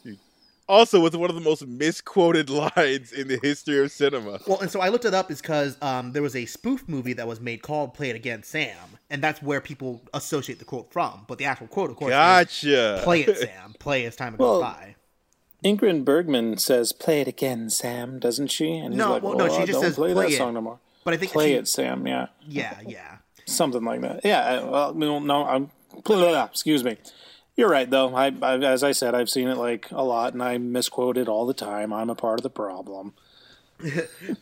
[0.70, 4.40] Also, with one of the most misquoted lines in the history of cinema.
[4.48, 7.12] Well, and so I looked it up is because um, there was a spoof movie
[7.14, 8.78] that was made called "Play It Again, Sam,"
[9.10, 11.26] and that's where people associate the quote from.
[11.28, 13.02] But the actual quote, of course, is, Gotcha.
[13.04, 13.76] "Play it, Sam.
[13.80, 14.96] Play as time goes Well, by."
[15.64, 18.76] Ingrid Bergman says, "Play it again, Sam," doesn't she?
[18.78, 20.38] And he's No, like, well, no, "Oh, she just don't says, play, "Play that it."
[20.38, 22.06] song no more." But I think Play she- it, Sam.
[22.08, 23.18] Yeah, Yeah, yeah.
[23.46, 24.22] something like that.
[24.24, 24.64] Yeah.
[24.64, 25.72] Well, no, no I'm.
[26.46, 26.98] Excuse me.
[27.58, 28.16] You're right, though.
[28.16, 31.28] I, I, as I said, I've seen it like a lot, and I misquote it
[31.28, 31.92] all the time.
[31.92, 33.14] I'm a part of the problem.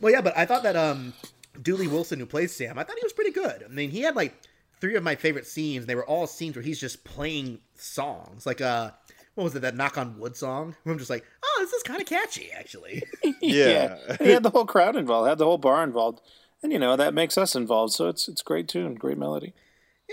[0.02, 1.14] Well, yeah, but I thought that um,
[1.62, 3.64] Dooley Wilson, who plays Sam, I thought he was pretty good.
[3.64, 4.34] I mean, he had like
[4.82, 5.86] three of my favorite scenes.
[5.86, 8.92] They were all scenes where he's just playing songs, like uh,
[9.40, 10.76] what was it, that "Knock on Wood" song?
[10.86, 13.04] I'm just like, oh, this is kind of catchy, actually.
[13.42, 13.96] Yeah.
[14.20, 16.20] he had the whole crowd involved, had the whole bar involved,
[16.62, 17.94] and you know that makes us involved.
[17.94, 19.54] So it's it's great tune, great melody.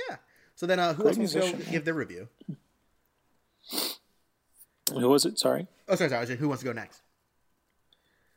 [0.08, 0.16] yeah.
[0.54, 2.28] So then, uh, who else wants to go give their review?
[4.92, 5.38] Who was it?
[5.38, 5.66] Sorry.
[5.88, 6.18] Oh, sorry, sorry.
[6.18, 7.00] I was like, Who wants to go next?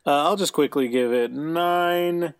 [0.06, 2.34] Uh, I'll just quickly give it nine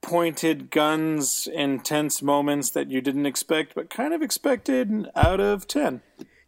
[0.00, 6.00] pointed guns, intense moments that you didn't expect, but kind of expected out of ten.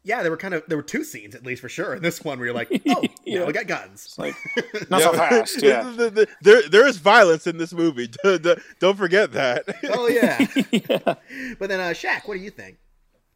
[0.07, 1.95] Yeah, there were kind of there were two scenes at least for sure.
[1.95, 3.45] In this one, where you're like, oh, yeah, Yeah.
[3.45, 4.15] we got guns.
[4.17, 4.35] Like
[4.91, 5.83] not so fast, yeah.
[5.83, 8.09] The- the- the- there, there is violence in this movie.
[8.79, 9.65] Don't forget that.
[9.91, 10.39] Oh yeah.
[11.59, 12.79] But then, uh, Shaq, what do you think?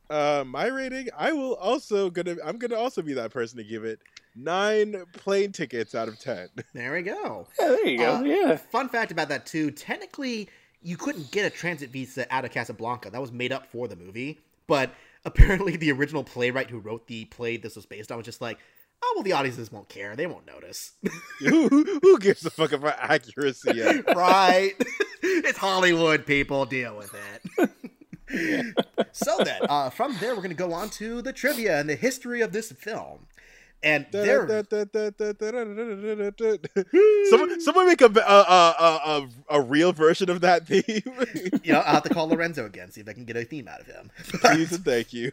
[0.08, 2.36] Uh, my rating, I will also gonna.
[2.44, 4.00] I'm gonna also be that person to give it
[4.34, 6.48] nine plane tickets out of ten.
[6.74, 7.46] There we go.
[7.60, 8.14] Yeah, there you go.
[8.16, 8.56] Uh, yeah.
[8.56, 9.70] Fun fact about that too.
[9.70, 10.48] Technically,
[10.82, 13.10] you couldn't get a transit visa out of Casablanca.
[13.10, 14.40] That was made up for the movie.
[14.66, 14.92] But
[15.24, 18.58] apparently, the original playwright who wrote the play this was based on was just like,
[19.02, 20.16] oh well, the audiences won't care.
[20.16, 20.92] They won't notice.
[21.40, 21.68] who,
[22.02, 24.02] who gives a fuck about accuracy?
[24.14, 24.74] Right?
[25.22, 26.26] it's Hollywood.
[26.26, 28.74] People deal with it.
[29.12, 31.96] so then, uh, from there, we're going to go on to the trivia and the
[31.96, 33.26] history of this film.
[33.82, 34.46] And there,
[37.30, 40.82] someone, someone make a, a, a, a, a real version of that theme.
[41.64, 43.68] you know, I'll have to call Lorenzo again, see if I can get a theme
[43.68, 44.10] out of him.
[44.18, 45.32] Please and thank you.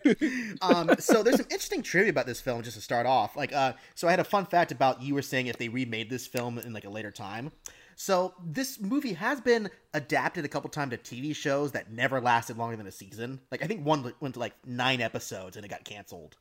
[0.61, 3.35] um, so there's some interesting trivia about this film just to start off.
[3.35, 6.09] Like, uh, so I had a fun fact about you were saying if they remade
[6.09, 7.51] this film in like a later time.
[7.99, 12.55] So this movie has been adapted a couple times to TV shows that never lasted
[12.55, 13.41] longer than a season.
[13.51, 16.35] Like I think one went to like nine episodes and it got canceled.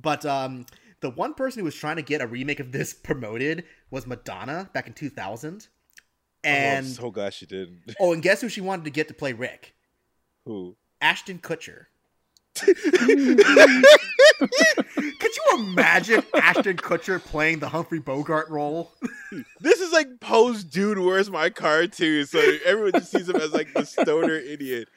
[0.00, 0.64] But um,
[1.00, 4.70] the one person who was trying to get a remake of this promoted was Madonna
[4.72, 5.68] back in 2000.
[6.44, 7.80] And I'm so glad she didn't.
[8.00, 9.74] oh, and guess who she wanted to get to play Rick?
[10.44, 10.76] Who?
[11.00, 11.86] Ashton Kutcher.
[12.58, 12.76] Could
[14.38, 18.92] you imagine Ashton Kutcher playing the Humphrey Bogart role?
[19.60, 22.24] This is like post dude, where's my car too?
[22.24, 24.88] So everyone just sees him as like the stoner idiot.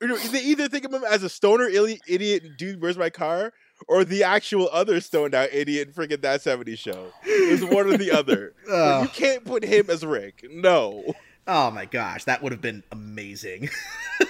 [0.00, 3.52] They either think of him as a stoner idiot, dude, where's my car,
[3.88, 7.12] or the actual other stoned out idiot in friggin' that 70 show.
[7.24, 8.54] It was one or the other.
[8.66, 10.46] You can't put him as Rick.
[10.50, 11.14] No.
[11.46, 13.70] Oh my gosh, that would have been amazing.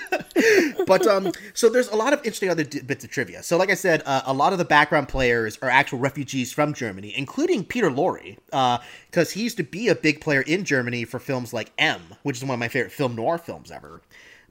[0.86, 3.42] but um, so there's a lot of interesting other d- bits of trivia.
[3.42, 6.72] So, like I said, uh, a lot of the background players are actual refugees from
[6.72, 8.78] Germany, including Peter Lorre, uh,
[9.10, 12.38] because he used to be a big player in Germany for films like M, which
[12.38, 14.00] is one of my favorite film noir films ever.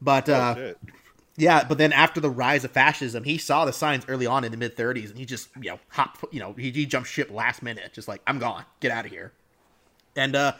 [0.01, 0.77] But uh, Shit.
[1.39, 4.52] Yeah, but then after the rise of fascism, he saw the signs early on in
[4.52, 7.32] the mid 30s, and he just you know hopped, you know, he, he jumped ship
[7.32, 9.32] last minute, just like I'm gone, get out of here,
[10.17, 10.54] and uh,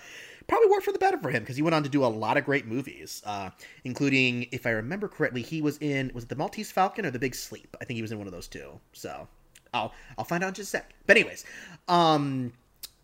[0.48, 2.38] probably worked for the better for him because he went on to do a lot
[2.38, 3.50] of great movies, uh,
[3.84, 7.20] including, if I remember correctly, he was in was it the Maltese Falcon or the
[7.20, 7.76] Big Sleep?
[7.82, 8.80] I think he was in one of those two.
[8.94, 9.28] So
[9.74, 10.94] I'll I'll find out in just a sec.
[11.06, 11.46] But anyways,
[11.88, 12.54] um,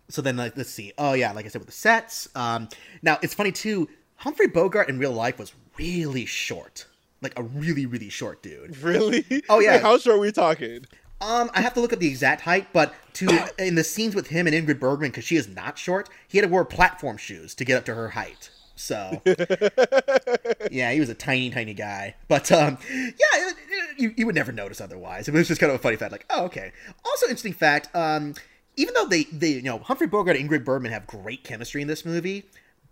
[0.09, 0.93] so then like, let's see.
[0.97, 2.29] Oh yeah, like I said with the sets.
[2.35, 2.69] Um,
[3.01, 3.89] now it's funny too.
[4.17, 6.85] Humphrey Bogart in real life was really short,
[7.25, 8.77] like a really really short dude.
[8.77, 9.25] Really?
[9.49, 9.73] Oh, yeah.
[9.73, 10.85] Wait, how short are we talking?
[11.21, 14.27] Um, I have to look up the exact height, but to in the scenes with
[14.27, 17.55] him and Ingrid Bergman, because she is not short, he had to wear platform shoes
[17.55, 18.49] to get up to her height.
[18.77, 19.21] So,
[20.71, 22.15] yeah, he was a tiny, tiny guy.
[22.27, 25.29] But um, yeah, it, it- you, you would never notice otherwise.
[25.29, 26.73] It was just kind of a funny fact, like, oh, okay.
[27.05, 27.87] Also, interesting fact.
[27.95, 28.33] Um,
[28.75, 31.87] even though they, they, you know, Humphrey Bogart and Ingrid Bergman have great chemistry in
[31.87, 32.43] this movie,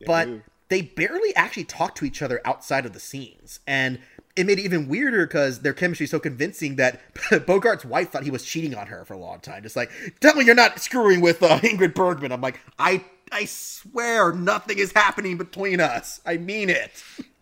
[0.06, 0.30] but
[0.70, 4.00] they barely actually talk to each other outside of the scenes, and
[4.36, 7.02] it made it even weirder because their chemistry is so convincing that
[7.46, 9.64] Bogart's wife thought he was cheating on her for a long time.
[9.64, 12.32] Just like, tell me you're not screwing with uh, Ingrid Bergman.
[12.32, 16.20] I'm like, I, I swear nothing is happening between us.
[16.26, 16.92] I mean it.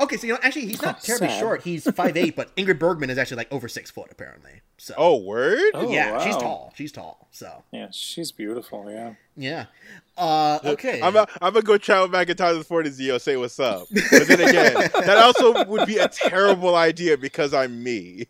[0.00, 1.40] okay, so you know, actually, he's not terribly Sad.
[1.40, 1.62] short.
[1.62, 4.52] He's 5'8", but Ingrid Bergman is actually like over six foot apparently.
[4.78, 5.60] So, Oh, word?
[5.74, 6.72] Oh, yeah, she's tall.
[6.76, 7.28] She's tall.
[7.30, 8.86] So Yeah, she's beautiful.
[8.90, 9.14] Yeah.
[9.36, 9.66] yeah.
[10.16, 11.00] Uh, okay.
[11.00, 13.58] I'm, a, I'm gonna go travel back in time to the 40s, yo, say what's
[13.60, 13.84] up.
[13.90, 18.26] But then again, that also would be a terrible idea because I'm me.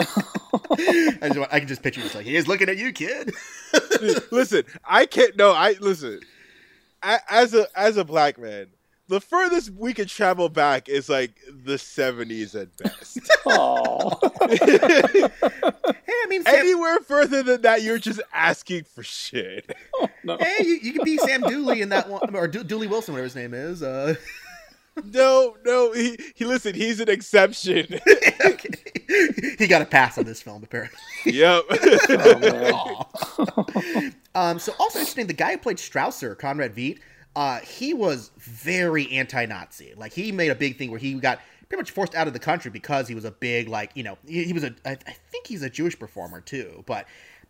[0.00, 3.34] I, just, want- I can just picture just like he is looking at you, kid.
[4.30, 5.36] listen, I can't.
[5.36, 6.20] No, I listen.
[7.02, 8.66] A- As a as a black man,
[9.08, 13.18] the furthest we could travel back is like the 70s at best.
[13.46, 14.18] Oh.
[16.08, 19.74] Hey, I mean, Sam, Anywhere further than that, you're just asking for shit.
[20.24, 20.36] no.
[20.38, 23.24] hey, you, you can be Sam Dooley in that one, or Do- Dooley Wilson, whatever
[23.24, 23.82] his name is.
[23.82, 24.14] Uh,
[25.04, 26.44] No, no, he he.
[26.44, 28.00] Listen, he's an exception.
[28.44, 28.68] okay.
[29.56, 30.98] he got a pass on this film, apparently.
[31.24, 31.62] yep.
[31.70, 33.06] Oh,
[34.34, 36.98] um, so also interesting, the guy who played Strasser, Conrad Veidt,
[37.36, 39.94] uh, he was very anti-Nazi.
[39.96, 42.38] Like he made a big thing where he got pretty much forced out of the
[42.38, 44.74] country because he was a big, like you know, he, he was a.
[44.84, 47.06] I, I think he's a Jewish performer too, but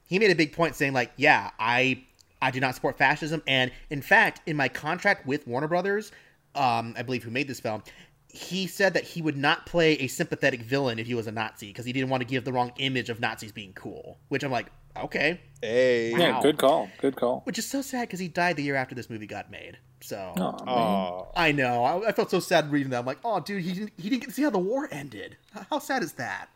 [0.09, 2.05] he made a big point saying like, yeah, I
[2.43, 6.13] I do not support fascism, and in fact, in my contract with Warner Brothers,
[6.55, 7.83] um, I believe who made this film.
[8.31, 11.69] He said that he would not play a sympathetic villain if he was a Nazi
[11.69, 14.19] because he didn't want to give the wrong image of Nazis being cool.
[14.29, 14.67] Which I'm like,
[15.05, 16.13] okay, hey.
[16.13, 16.19] Wow.
[16.19, 16.89] Yeah, good call.
[17.01, 17.41] Good call.
[17.45, 19.79] which is so sad because he died the year after this movie got made.
[20.01, 23.01] So Oh, I know I, I felt so sad reading that.
[23.01, 25.37] I'm like, oh, dude, he didn't he didn't get to see how the war ended.
[25.71, 26.49] How sad is that?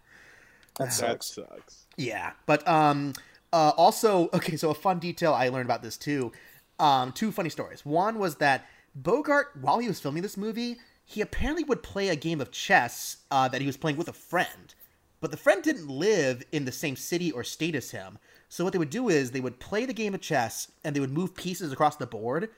[0.79, 1.35] that That sucks.
[1.35, 1.87] sucks.
[1.97, 3.13] Yeah, but um,
[3.53, 4.57] uh, also okay.
[4.57, 6.33] So a fun detail I learned about this too.
[6.79, 7.85] Um, two funny stories.
[7.85, 12.17] One was that Bogart, while he was filming this movie, he apparently would play a
[12.17, 14.75] game of chess uh, that he was playing with a friend,
[15.21, 18.19] but the friend didn't live in the same city or state as him.
[18.53, 21.01] So what they would do is they would play the game of chess and they
[21.01, 22.51] would move pieces across the board,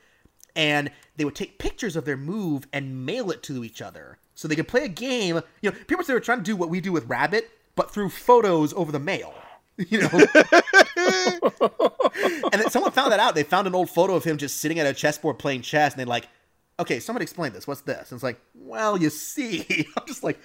[0.57, 4.19] and they would take pictures of their move and mail it to each other.
[4.35, 5.41] So they could play a game.
[5.61, 7.93] You know, pretty much they were trying to do what we do with Rabbit, but
[7.93, 9.35] through photos over the mail.
[9.77, 10.09] You know.
[10.13, 10.23] and
[12.53, 13.35] then someone found that out.
[13.35, 15.99] They found an old photo of him just sitting at a chessboard playing chess, and
[15.99, 16.29] they're like,
[16.79, 17.67] "Okay, somebody explain this.
[17.67, 20.39] What's this?" And it's like, "Well, you see." I'm just like,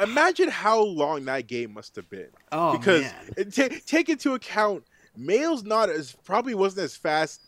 [0.00, 2.28] Imagine how long that game must have been.
[2.52, 3.02] Oh, because
[3.36, 3.50] man.
[3.50, 4.84] ta- take into account
[5.16, 7.40] mail's not as probably wasn't as fast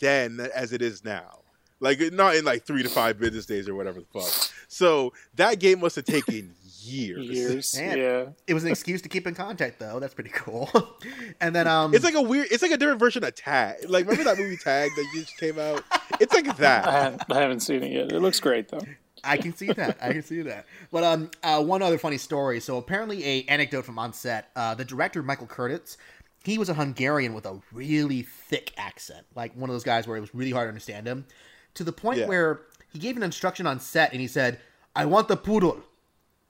[0.00, 1.40] then as it is now.
[1.80, 4.52] Like not in like three to five business days or whatever the fuck.
[4.66, 6.54] So that game must have taken
[6.88, 7.26] years.
[7.26, 7.76] Years.
[7.76, 7.98] Man.
[7.98, 8.24] Yeah.
[8.46, 10.00] it was an excuse to keep in contact, though.
[10.00, 10.68] That's pretty cool.
[11.40, 12.48] and then, um, It's like a weird.
[12.50, 13.88] It's like a different version of Tag.
[13.88, 15.82] Like remember that movie Tag that just came out?
[16.20, 16.84] It's like I, that.
[16.84, 18.12] ha- I haven't seen it yet.
[18.12, 18.80] It looks great though.
[19.24, 19.98] I can see that.
[20.00, 20.64] I can see that.
[20.92, 22.60] But um, uh, one other funny story.
[22.60, 24.50] So apparently, a anecdote from on set.
[24.54, 25.96] Uh, the director Michael Curtiz,
[26.44, 30.16] he was a Hungarian with a really thick accent, like one of those guys where
[30.16, 31.26] it was really hard to understand him,
[31.74, 32.26] to the point Yeah.
[32.26, 32.60] where
[32.92, 34.60] he gave an instruction on set and he said,
[34.94, 35.82] "I want the poodle."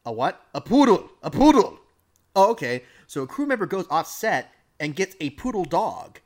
[0.08, 0.40] A what?
[0.54, 1.10] A poodle.
[1.22, 1.78] A poodle.
[2.34, 2.84] Oh, okay.
[3.06, 6.18] So a crew member goes off set and gets a poodle dog,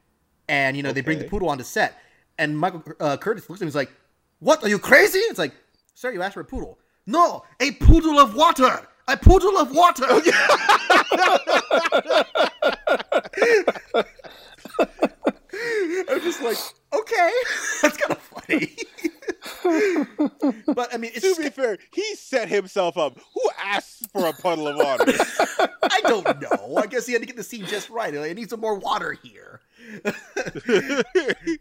[0.49, 1.99] and you know they bring the poodle onto set,
[2.38, 3.62] and Michael uh, Curtiz looks at him.
[3.62, 3.90] And he's like,
[4.38, 4.62] "What?
[4.62, 5.53] Are you crazy?" It's like,
[5.95, 8.87] "Sir, you asked for a poodle." No, a poodle of water.
[9.09, 10.07] A poodle of water.
[16.09, 16.59] I'm just like,
[16.92, 17.33] okay,
[17.83, 18.77] that's kind of funny.
[20.75, 23.18] but I mean, it's to be fair, he set himself up.
[23.35, 25.05] Who asked for a puddle of water?
[25.83, 26.77] I don't know.
[26.77, 28.14] I guess he had to get the scene just right.
[28.16, 29.61] I need some more water here.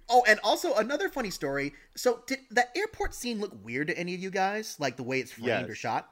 [0.10, 1.74] oh, and also another funny story.
[1.96, 4.76] So, did that airport scene look weird to any of you guys?
[4.80, 5.70] Like the way it's framed Yes.
[5.70, 6.10] or shot?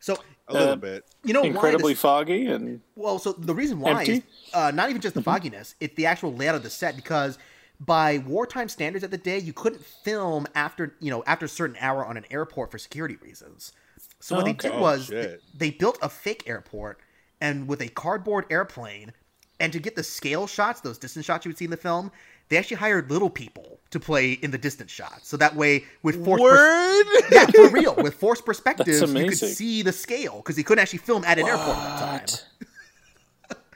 [0.00, 0.16] So,
[0.48, 1.04] a little Uh, bit.
[1.24, 4.12] you know, Incredibly this- foggy and well, so the reason why Empty?
[4.12, 6.94] is uh, not even just the fogginess; it's the actual layout of the set.
[6.96, 7.38] Because
[7.80, 11.76] by wartime standards at the day, you couldn't film after you know after a certain
[11.80, 13.72] hour on an airport for security reasons.
[14.20, 14.68] So what they Okay.
[14.68, 15.42] did Oh, was shit.
[15.54, 17.00] they built a fake airport
[17.40, 19.12] and with a cardboard airplane,
[19.60, 22.10] And to get the scale shots, those distance shots you would see in the film,
[22.48, 25.28] they actually hired little people to play in the distance shots.
[25.28, 27.06] So that way, with forced pers- Word.
[27.30, 30.82] yeah, for real, with forced perspectives, That's you could see the scale because he couldn't
[30.82, 32.26] actually film at an airport at the time.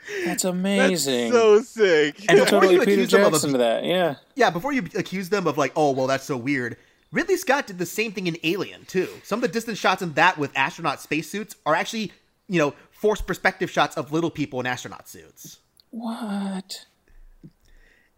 [0.09, 0.25] What?
[0.25, 1.33] That's That's amazing.
[1.33, 2.21] so sick.
[2.29, 3.85] And You before totally you Peter accuse them of Jackson a- to that.
[3.85, 4.15] Yeah.
[4.35, 6.77] Yeah, before you accuse them of like, oh, well, that's so weird.
[7.13, 9.09] Ridley Scott did the same thing in Alien too.
[9.25, 12.13] Some of the distance shots in that with astronaut spacesuits are actually,
[12.49, 15.59] you know, forced perspective shots of little people in astronaut suits.
[15.91, 16.85] What?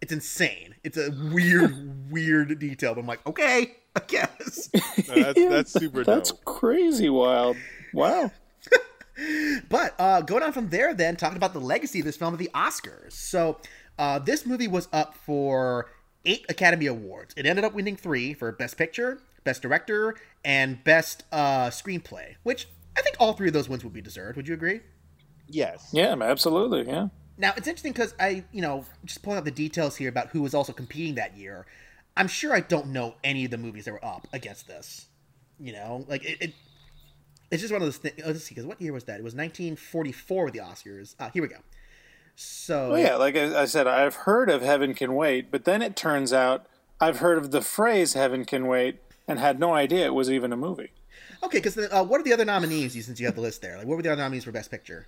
[0.00, 0.74] It's insane.
[0.82, 2.94] It's a weird, weird detail.
[2.94, 4.70] But I'm like, okay, I guess.
[5.08, 6.44] No, that's, that's super That's dope.
[6.44, 7.56] crazy wild.
[7.94, 8.30] Wow.
[9.68, 12.38] But uh, going on from there, then talking about the legacy of this film at
[12.38, 13.12] the Oscars.
[13.12, 13.58] So
[13.98, 15.90] uh, this movie was up for
[16.24, 17.34] eight Academy Awards.
[17.36, 22.36] It ended up winning three for Best Picture, Best Director, and Best uh, Screenplay.
[22.42, 24.36] Which I think all three of those wins would be deserved.
[24.36, 24.80] Would you agree?
[25.48, 25.90] Yes.
[25.92, 26.86] Yeah, absolutely.
[26.86, 27.08] Yeah.
[27.36, 30.42] Now it's interesting because I, you know, just pulling out the details here about who
[30.42, 31.66] was also competing that year.
[32.16, 35.06] I'm sure I don't know any of the movies that were up against this.
[35.58, 36.38] You know, like it.
[36.40, 36.54] it
[37.50, 38.14] it's just one of those things.
[38.24, 39.18] Let's see, because what year was that?
[39.20, 41.14] It was 1944 with the Oscars.
[41.18, 41.56] Ah, here we go.
[42.36, 45.82] So Well, yeah, like I, I said, I've heard of Heaven Can Wait, but then
[45.82, 46.66] it turns out
[47.00, 50.52] I've heard of the phrase Heaven Can Wait and had no idea it was even
[50.52, 50.90] a movie.
[51.42, 52.96] okay, because uh, what are the other nominees?
[52.96, 54.70] You since you have the list there, like what were the other nominees for Best
[54.70, 55.06] Picture?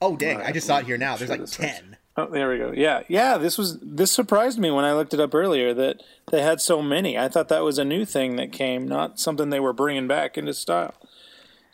[0.00, 0.40] Oh dang!
[0.40, 1.16] I just saw it here now.
[1.16, 1.96] There's Sure like this was- ten.
[2.16, 2.72] Oh, there we go.
[2.72, 3.38] Yeah, yeah.
[3.38, 6.80] This was this surprised me when I looked it up earlier that they had so
[6.80, 7.18] many.
[7.18, 10.38] I thought that was a new thing that came, not something they were bringing back
[10.38, 10.94] into style.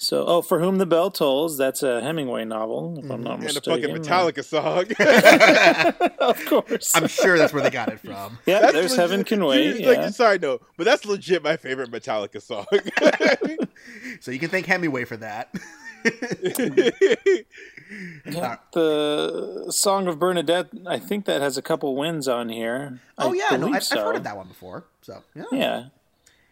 [0.02, 1.58] So, oh, for whom the bell tolls.
[1.58, 3.22] That's a Hemingway novel, if I'm mm-hmm.
[3.22, 3.82] not And a mistaken.
[3.82, 4.86] fucking Metallica song.
[6.18, 6.96] of course.
[6.96, 8.38] I'm sure that's where they got it from.
[8.46, 9.84] yeah, That's there's legit- Heaven Can Wait.
[9.84, 10.08] Like, Yeah.
[10.08, 12.66] side note, but that's legit my favorite Metallica song.
[14.20, 15.54] So you can thank Hemingway for that.
[18.26, 20.68] Yeah, the Song of Bernadette.
[20.86, 23.00] I think that has a couple wins on here.
[23.18, 23.98] Oh I yeah, no, believe I've, so.
[23.98, 24.84] I've heard of that one before.
[25.02, 25.44] So yeah.
[25.52, 25.84] Yeah,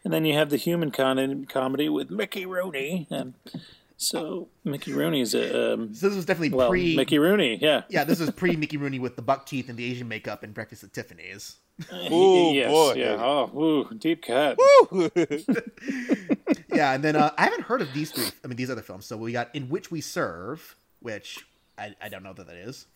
[0.04, 3.34] and then you have the human con- comedy with Mickey Rooney, and
[3.96, 6.94] so Mickey Rooney's a um, So this was definitely well, pre.
[6.96, 7.58] Mickey Rooney.
[7.60, 10.42] Yeah, Yeah, this was pre Mickey Rooney with the buck teeth and the Asian makeup
[10.42, 11.56] and Breakfast at Tiffany's.
[12.12, 12.94] Ooh, yes, boy.
[12.96, 13.16] yeah.
[13.20, 14.58] Oh, ooh, deep cut.
[16.72, 18.26] Yeah, and then uh, I haven't heard of these three.
[18.44, 19.04] I mean, these other films.
[19.06, 21.44] So we got In Which We Serve, which
[21.76, 22.86] I, I don't know what that is.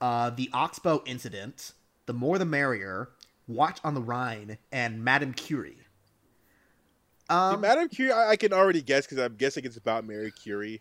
[0.00, 1.72] Uh, the Oxbow Incident,
[2.06, 3.08] The More the Merrier,
[3.48, 5.78] Watch on the Rhine, and Madame Curie.
[7.30, 10.80] Um, Madame Curie, I, I can already guess because I'm guessing it's about Mary Curie.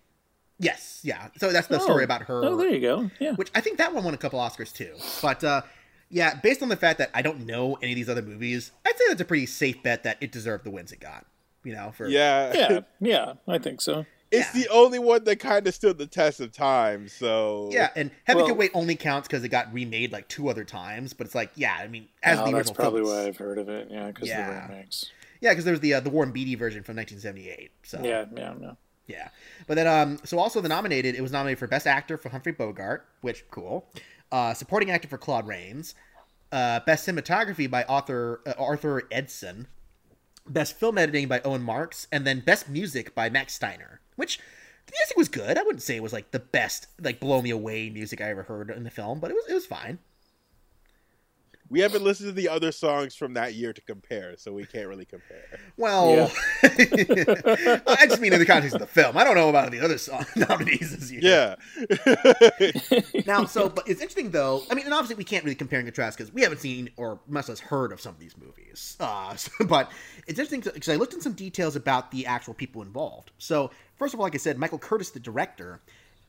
[0.60, 1.28] yes, yeah.
[1.38, 1.84] So that's the Oh.
[1.84, 2.44] story about her.
[2.44, 3.12] Oh, there you go.
[3.20, 3.34] Yeah.
[3.34, 4.96] which I think that one won a couple Oscars too.
[5.22, 5.62] But uh,
[6.10, 8.98] yeah, based on the fact that I don't know any of these other movies, I'd
[8.98, 11.26] say that's a pretty safe bet that it deserved the wins it got.
[11.64, 12.54] You know, for Yeah.
[12.56, 14.06] Yeah, yeah, I think so.
[14.32, 14.64] it's Yeah.
[14.64, 17.08] the only one that kind of stood the test of time.
[17.10, 20.48] So Yeah, and Heaven Well- Can Wait only counts because it got remade like two
[20.50, 21.14] other times.
[21.14, 23.14] But it's like, yeah, I mean, as Oh, the that's original probably films.
[23.14, 23.90] why I've heard of it.
[23.92, 24.68] Yeah, because Yeah.
[24.68, 25.12] the remakes.
[25.42, 27.72] Yeah, because there was the uh, the Warren Beatty version from 1978.
[27.84, 28.78] So Yeah, yeah, no.
[29.08, 29.30] yeah.
[29.68, 32.52] But then, um, so also the nominated, it was nominated for Best Actor for Humphrey
[32.54, 33.88] Bogart, which cool.
[34.32, 35.96] Uh, supporting Actor for Claude Rains.
[36.52, 39.66] Uh, Best Cinematography by Arthur uh, Arthur Edeson.
[40.48, 44.40] Best Film Editing by Owen Marks, and then Best Music by Max Steiner, which
[44.86, 45.58] the music was good.
[45.58, 48.44] I wouldn't say it was like the best, like blow me away music I ever
[48.44, 50.00] heard in the film, but it was it was fine.
[51.70, 54.88] We haven't listened to the other songs from that year to compare, so we can't
[54.88, 55.60] really compare.
[55.76, 56.32] Well,
[56.64, 59.18] I just mean in the context of the film.
[59.18, 61.22] I don't know about the other song nominees this year.
[61.22, 61.56] Yeah.
[63.26, 64.64] Now, so, but it's interesting though.
[64.72, 67.20] I mean, and obviously we can't really compare and contrast because we haven't seen or
[67.28, 68.96] much less heard of some of these movies.
[69.00, 69.92] Uh, so- but
[70.28, 73.32] it's interesting because I looked in some details about the actual people involved.
[73.38, 75.82] So, first of all, like I said, Michael Curtiz, the director,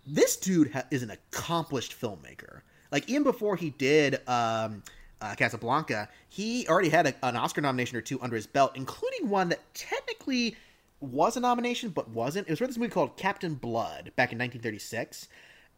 [0.07, 2.63] this dude ha- is an accomplished filmmaker.
[2.91, 4.83] Like even before he did um,
[5.21, 9.29] uh, Casablanca, he already had a, an Oscar nomination or two under his belt, including
[9.29, 10.57] one that technically
[11.01, 12.47] was a nomination but wasn't.
[12.47, 15.29] It was for this movie called Captain Blood back in 1936,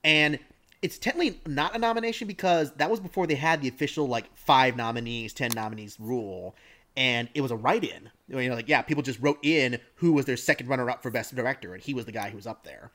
[0.04, 0.38] and
[0.82, 4.76] it's technically not a nomination because that was before they had the official like five
[4.76, 6.54] nominees, ten nominees rule,
[6.96, 8.10] and it was a write-in.
[8.28, 11.34] You know, like yeah, people just wrote in who was their second runner-up for best
[11.34, 12.92] director, and he was the guy who was up there.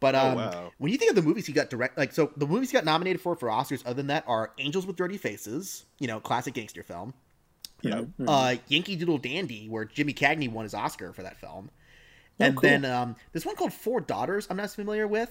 [0.00, 0.72] But um, wow.
[0.78, 2.86] when you think of the movies he got direct, like so, the movies he got
[2.86, 6.54] nominated for for Oscars, other than that, are Angels with Dirty Faces, you know, classic
[6.54, 7.12] gangster film.
[7.82, 8.02] Yeah.
[8.26, 11.70] Uh, Yankee Doodle Dandy, where Jimmy Cagney won his Oscar for that film.
[12.38, 12.68] and cool.
[12.68, 14.46] then um, there's one called Four Daughters.
[14.50, 15.30] I'm not familiar with.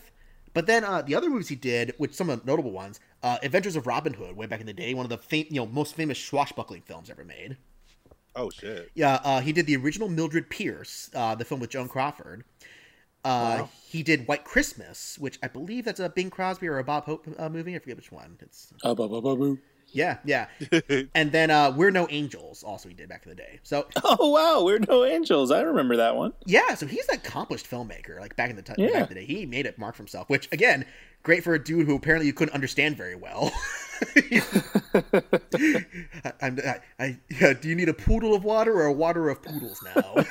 [0.54, 3.38] But then uh, the other movies he did, which some of the notable ones, uh,
[3.44, 5.68] Adventures of Robin Hood, way back in the day, one of the fam- you know
[5.68, 7.58] most famous swashbuckling films ever made.
[8.36, 8.92] Oh shit.
[8.96, 12.46] Yeah, uh, he did the original Mildred Pierce, uh, the film with Joan Crawford.
[13.24, 17.06] Uh, He did White Christmas, which I believe that's a Bing Crosby or a Bob
[17.06, 17.76] Hope uh, movie.
[17.76, 18.38] I forget which one.
[18.40, 18.96] It's Uh,
[19.92, 20.46] yeah, yeah.
[21.16, 22.62] and then uh, We're No Angels.
[22.64, 23.60] Also, he did back in the day.
[23.64, 25.50] So Oh wow, we're no angels.
[25.52, 26.34] I remember that one.
[26.46, 28.20] yeah, so he's an accomplished filmmaker.
[28.20, 28.92] Like back in the time, Yeah.
[29.00, 30.30] back in the day, he made a mark for himself.
[30.30, 30.86] Which again,
[31.24, 33.52] great for a dude who apparently you couldn't understand very well.
[36.42, 39.42] I, I, I, yeah, do you need a poodle of water or a water of
[39.42, 40.16] poodles now?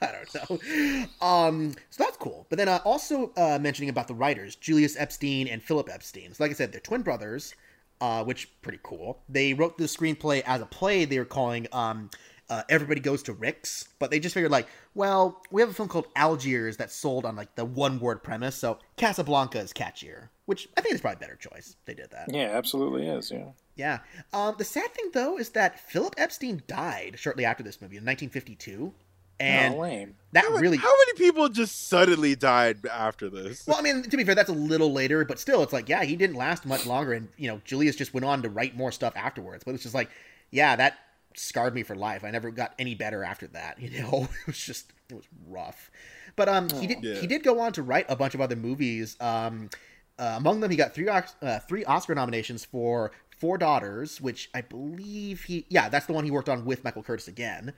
[0.00, 1.26] I don't know.
[1.26, 2.46] Um, so that's cool.
[2.50, 6.32] But then uh, also uh, mentioning about the writers, Julius Epstein and Philip Epstein.
[6.34, 7.54] So like I said, they're twin brothers,
[8.00, 9.20] uh, which pretty cool.
[9.28, 11.04] They wrote the screenplay as a play.
[11.04, 12.10] They were calling um,
[12.50, 15.88] uh, Everybody Goes to Rick's, but they just figured like, well, we have a film
[15.88, 20.68] called Algiers that's sold on like the one word premise, so Casablanca is catchier, which
[20.76, 21.76] I think is probably a better choice.
[21.84, 22.32] They did that.
[22.32, 23.30] Yeah, absolutely is.
[23.30, 23.50] Yeah.
[23.76, 23.98] Yeah.
[24.32, 28.04] Um, the sad thing though is that Philip Epstein died shortly after this movie in
[28.04, 28.92] 1952,
[29.40, 30.16] and oh, lame.
[30.32, 30.78] that How, really.
[30.78, 33.66] how many people just suddenly died after this?
[33.66, 36.02] Well, I mean, to be fair, that's a little later, but still, it's like, yeah,
[36.02, 38.90] he didn't last much longer, and you know, Julius just went on to write more
[38.90, 39.62] stuff afterwards.
[39.64, 40.10] But it's just like,
[40.50, 40.98] yeah, that
[41.34, 42.24] scarred me for life.
[42.24, 43.78] I never got any better after that.
[43.80, 45.90] You know, it was just it was rough.
[46.36, 47.14] But um, he did Yeah.
[47.16, 49.16] he did go on to write a bunch of other movies.
[49.20, 49.70] Um,
[50.18, 51.22] uh, among them, he got three uh,
[51.68, 56.30] three Oscar nominations for Four Daughters, which I believe he yeah, that's the one he
[56.30, 57.72] worked on with Michael Curtiz again.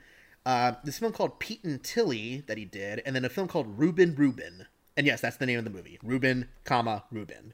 [0.45, 3.77] Uh, this film called Pete and Tilly that he did, and then a film called
[3.79, 4.65] Reuben Reuben.
[4.97, 5.99] And yes, that's the name of the movie.
[6.03, 7.53] Reuben, comma, Reuben.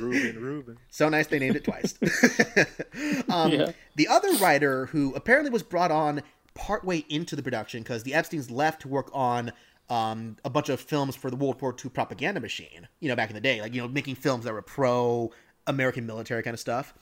[0.00, 0.78] Ruben, Ruben.
[0.90, 1.94] So nice they named it twice.
[3.28, 3.72] um, Yeah.
[3.96, 6.22] The other writer who apparently was brought on
[6.54, 9.52] partway into the production because the Epsteins left to work on
[9.90, 13.30] um, a bunch of films for the World War II propaganda machine, you know, back
[13.30, 15.30] in the day, like, you know, making films that were pro
[15.66, 16.94] American military kind of stuff,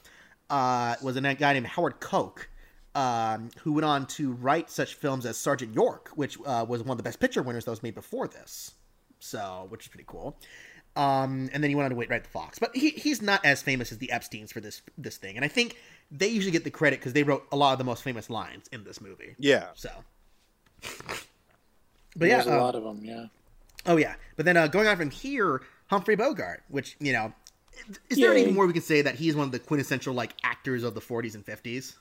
[0.50, 2.48] uh, was a guy named Howard Koch.
[2.94, 6.90] Um, who went on to write such films as Sergeant York, which uh, was one
[6.90, 8.72] of the best picture winners that was made before this.
[9.18, 10.36] So, which is pretty cool.
[10.94, 13.44] Um, and then he went on to wait write the Fox, but he, he's not
[13.44, 15.36] as famous as the Epstein's for this this thing.
[15.36, 15.76] And I think
[16.10, 18.66] they usually get the credit because they wrote a lot of the most famous lines
[18.72, 19.34] in this movie.
[19.38, 19.68] Yeah.
[19.74, 19.90] So,
[22.16, 23.00] but yeah, a uh, lot of them.
[23.02, 23.26] Yeah.
[23.86, 24.16] oh yeah.
[24.36, 27.32] But then uh, going on from here, Humphrey Bogart, which you know,
[28.10, 28.44] is there Yay.
[28.44, 31.00] any more we can say that he's one of the quintessential like actors of the
[31.00, 31.94] 40s and 50s?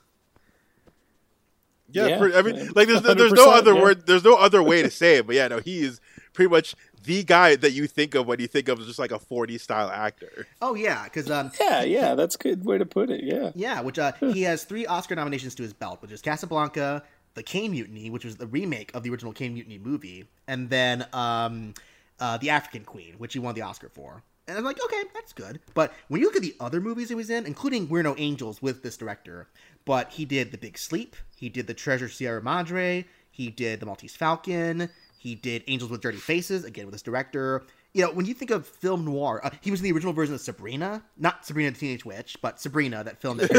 [1.89, 3.81] Yeah, Yeah, pretty- I mean, like there's there's no other yeah.
[3.81, 6.01] word, there's no other way to say it, but yeah, no, he is
[6.33, 9.19] pretty much the guy that you think of when you think of just like a
[9.19, 10.47] 40 style actor.
[10.61, 13.23] Oh yeah, because um, Yeah, yeah, that's a good way to put it.
[13.23, 13.51] Yeah.
[13.55, 17.03] Yeah, which uh, he has three Oscar nominations to his belt, which is Casablanca,
[17.33, 21.05] The Caine Mutiny, which was the remake of the original Caine Mutiny movie, and then
[21.13, 21.73] um,
[22.19, 24.23] uh, The African Queen, which he won the Oscar for.
[24.47, 25.59] And I'm like, okay, that's good.
[25.73, 28.61] But when you look at the other movies he was in, including We're No Angels
[28.61, 29.47] with this director,
[29.85, 33.85] but he did The Big Sleep, he did The Treasure Sierra Madre, he did The
[33.85, 34.89] Maltese Falcon,
[35.21, 37.63] he did Angels with Dirty Faces, again with this director.
[37.93, 40.33] You know, when you think of film noir, uh, he was in the original version
[40.33, 43.49] of Sabrina, not Sabrina the Teenage Witch, but Sabrina, that film that.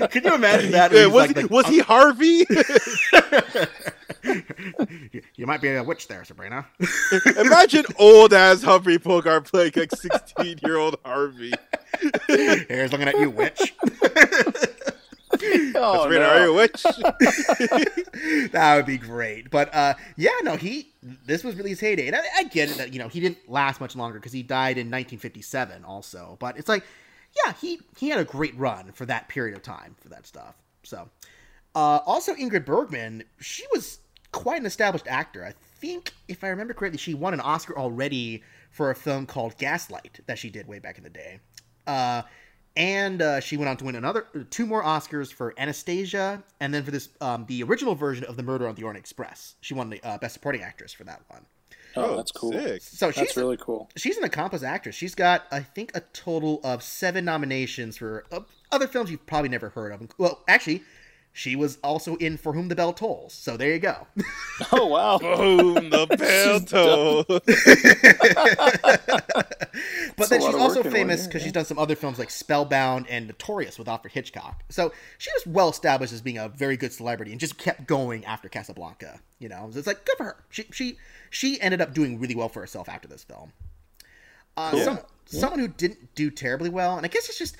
[0.10, 0.90] Could you imagine that?
[0.90, 2.44] Yeah, was like he, the- was he Harvey?
[5.12, 6.66] you, you might be a witch there, Sabrina.
[7.36, 11.52] Imagine old ass Humphrey Bogart playing like 16 year old Harvey.
[12.26, 13.74] Here's looking at you, witch.
[15.74, 16.30] Oh, Sabrina, no.
[16.30, 16.82] are you a witch?
[18.52, 19.50] that would be great.
[19.50, 22.76] But uh, yeah, no, he this was really his heyday, and I, I get it
[22.78, 26.36] that you know he didn't last much longer because he died in 1957 also.
[26.40, 26.84] But it's like,
[27.44, 30.54] yeah, he he had a great run for that period of time for that stuff.
[30.82, 31.08] So,
[31.74, 33.98] uh, also Ingrid Bergman, she was
[34.32, 35.44] quite an established actor.
[35.44, 39.56] I think if I remember correctly, she won an Oscar already for a film called
[39.58, 41.40] Gaslight that she did way back in the day.
[41.86, 42.22] Uh,
[42.76, 46.84] and uh, she went on to win another two more Oscars for Anastasia, and then
[46.84, 49.56] for this um, the original version of The Murder on the Orient Express.
[49.60, 51.46] She won the uh, Best Supporting Actress for that one.
[51.96, 52.52] Oh, that's cool.
[52.52, 52.82] Sick.
[52.82, 53.90] So she's That's really cool.
[53.96, 54.94] she's an accomplished actress.
[54.94, 58.40] She's got I think a total of seven nominations for uh,
[58.70, 60.08] other films you've probably never heard of.
[60.18, 60.82] Well, actually,
[61.32, 63.32] she was also in For Whom the Bell Tolls.
[63.32, 64.06] So there you go.
[64.72, 65.18] Oh wow.
[65.18, 67.24] Boom, the bell She's toll.
[70.16, 71.46] But a then she's also work in one famous because yeah.
[71.46, 74.62] she's done some other films like Spellbound and Notorious with Alfred Hitchcock.
[74.68, 78.26] So she was well established as being a very good celebrity and just kept going
[78.26, 79.20] after Casablanca.
[79.38, 80.36] You know, it's like good for her.
[80.50, 80.98] She she
[81.30, 83.52] she ended up doing really well for herself after this film.
[84.58, 84.98] Uh, some,
[85.38, 87.56] Someone who didn't do terribly well, and I guess it's just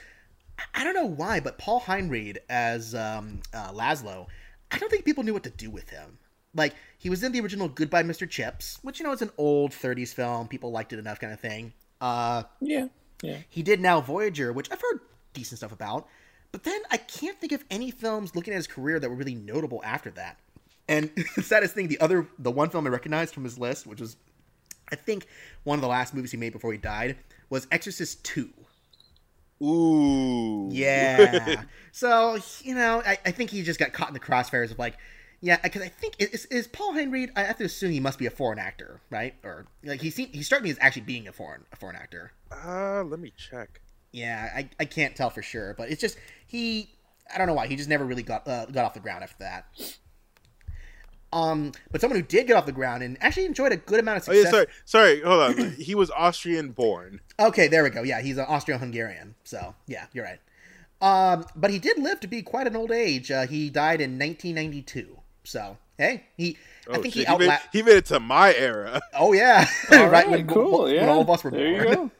[0.74, 4.26] I don't know why, but Paul Henreid as um, uh, Laszlo,
[4.70, 6.18] I don't think people knew what to do with him.
[6.54, 8.28] Like he was in the original Goodbye, Mr.
[8.28, 10.48] Chips, which you know is an old '30s film.
[10.48, 11.72] People liked it enough, kind of thing.
[12.00, 12.88] Uh, Yeah.
[13.22, 13.36] Yeah.
[13.50, 15.00] he did now Voyager, which I've heard
[15.34, 16.08] decent stuff about.
[16.52, 19.34] But then I can't think of any films looking at his career that were really
[19.34, 20.38] notable after that.
[20.88, 24.00] And the saddest thing, the other, the one film I recognized from his list, which
[24.00, 24.16] was
[24.90, 25.26] I think
[25.64, 27.16] one of the last movies he made before he died
[27.48, 28.50] was Exorcist Two.
[29.62, 30.68] Ooh.
[30.70, 31.62] Yeah.
[31.92, 34.96] so you know, I, I think he just got caught in the crossfires of like,
[35.40, 37.28] yeah, because I think is, is Paul Henry.
[37.36, 39.34] I have to assume he must be a foreign actor, right?
[39.42, 42.32] Or like he seemed, he struck me as actually being a foreign a foreign actor.
[42.52, 43.80] uh, let me check.
[44.12, 46.90] Yeah, I, I can't tell for sure, but it's just he.
[47.32, 49.44] I don't know why he just never really got uh, got off the ground after
[49.44, 49.66] that.
[51.32, 54.18] Um, but someone who did get off the ground and actually enjoyed a good amount
[54.18, 54.44] of Oh success.
[54.44, 55.20] yeah, sorry, sorry.
[55.22, 55.70] Hold on.
[55.78, 57.20] he was Austrian born.
[57.38, 58.02] Okay, there we go.
[58.02, 59.36] Yeah, he's an Austro-Hungarian.
[59.44, 60.40] So yeah, you're right.
[61.00, 63.30] Um, but he did live to be quite an old age.
[63.30, 65.18] Uh, he died in 1992.
[65.44, 66.56] So hey, he.
[66.90, 69.00] I Oh, think shit, he he, made, he made it to my era.
[69.14, 70.82] Oh yeah, All right when, cool.
[70.84, 71.08] when yeah.
[71.08, 72.10] all of us were there born.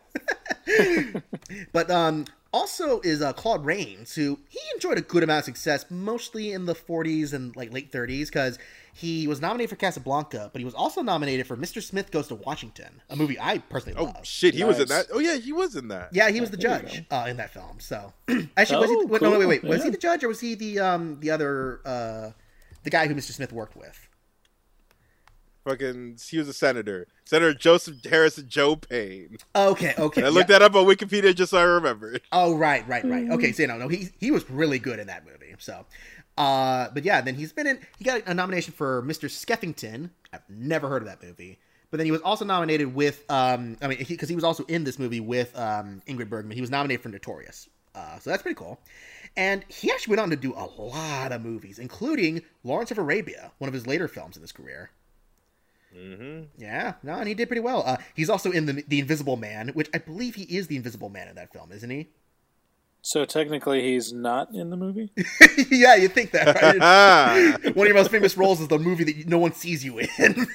[0.66, 1.22] you go.
[1.72, 5.84] But um, also is uh, Claude Rains, who he enjoyed a good amount of success,
[5.90, 8.58] mostly in the 40s and like late 30s, because
[8.92, 11.82] he was nominated for Casablanca, but he was also nominated for Mr.
[11.82, 14.26] Smith Goes to Washington, a movie I personally Oh love.
[14.26, 15.06] shit, he was in that.
[15.12, 16.08] Oh yeah, he was in that.
[16.12, 17.78] Yeah, he was the There judge uh, in that film.
[17.78, 18.12] So
[18.56, 18.96] actually, was he?
[18.96, 19.60] Oh, wait, no, wait, wait, wait.
[19.62, 19.70] cool.
[19.70, 22.30] Was he the judge or was he the um the other uh
[22.82, 23.30] the guy who Mr.
[23.32, 24.08] Smith worked with?
[25.64, 27.06] Fucking, he was a senator.
[27.24, 29.36] Senator Joseph Harrison Joe Paine.
[29.54, 30.22] Okay, okay.
[30.22, 30.30] I yeah.
[30.30, 32.18] looked that up on Wikipedia just so I remember.
[32.32, 33.30] Oh right, right, right.
[33.30, 35.54] Okay, so no, no, he he was really good in that movie.
[35.58, 35.84] So,
[36.38, 37.78] uh, but yeah, then he's been in.
[37.98, 39.28] He got a nomination for Mr.
[39.28, 40.10] Skeffington.
[40.32, 41.58] I've never heard of that movie.
[41.90, 44.84] But then he was also nominated with, um, I mean, because he, was also in
[44.84, 46.54] this movie with um, Ingrid Bergman.
[46.54, 47.68] He was nominated for Notorious.
[47.96, 48.78] Uh, so that's pretty cool.
[49.36, 53.50] And he actually went on to do a lot of movies, including Lawrence of Arabia,
[53.58, 54.90] one of his later films in his career.
[55.96, 56.62] Mm-hmm.
[56.62, 57.82] Yeah, no, and he did pretty well.
[57.84, 61.08] Uh, he's also in the the Invisible Man, which I believe he is the Invisible
[61.08, 62.08] Man in that film, isn't he?
[63.02, 65.10] So technically, he's not in the movie.
[65.70, 67.64] yeah, you think that, right?
[67.76, 70.08] One of your most famous roles is the movie that no one sees you in.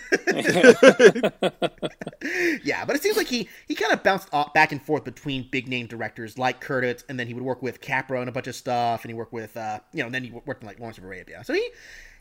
[2.63, 5.49] yeah, but it seems like he he kind of bounced off, back and forth between
[5.49, 8.47] big name directors like Curtiz, and then he would work with Capra and a bunch
[8.47, 10.79] of stuff, and he worked with uh, you know, and then he worked in like
[10.79, 11.43] Lawrence of Arabia.
[11.43, 11.67] So he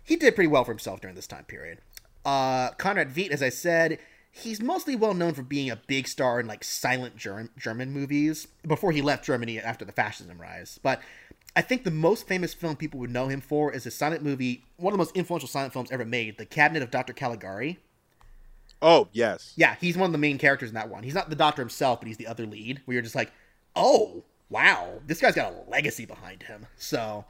[0.05, 1.81] he did pretty well for himself during this time period.
[2.25, 3.99] Uh, Conrad Veidt, as I said,
[4.31, 8.49] he's mostly well known for being a big star in like silent German German movies
[8.67, 10.79] before he left Germany after the fascism rise.
[10.83, 11.01] But
[11.57, 14.65] I think the most famous film people would know him for is a silent movie,
[14.77, 17.13] one of the most influential silent films ever made, The Cabinet of Dr.
[17.13, 17.79] Caligari.
[18.83, 19.53] oh yes.
[19.57, 21.05] Yeah, he's one of the main characters in that one.
[21.05, 22.81] He's not the doctor himself, but he's the other lead.
[22.85, 23.31] Where you're just like,
[23.77, 26.67] oh wow, this guy's got a legacy behind him.
[26.77, 27.25] So,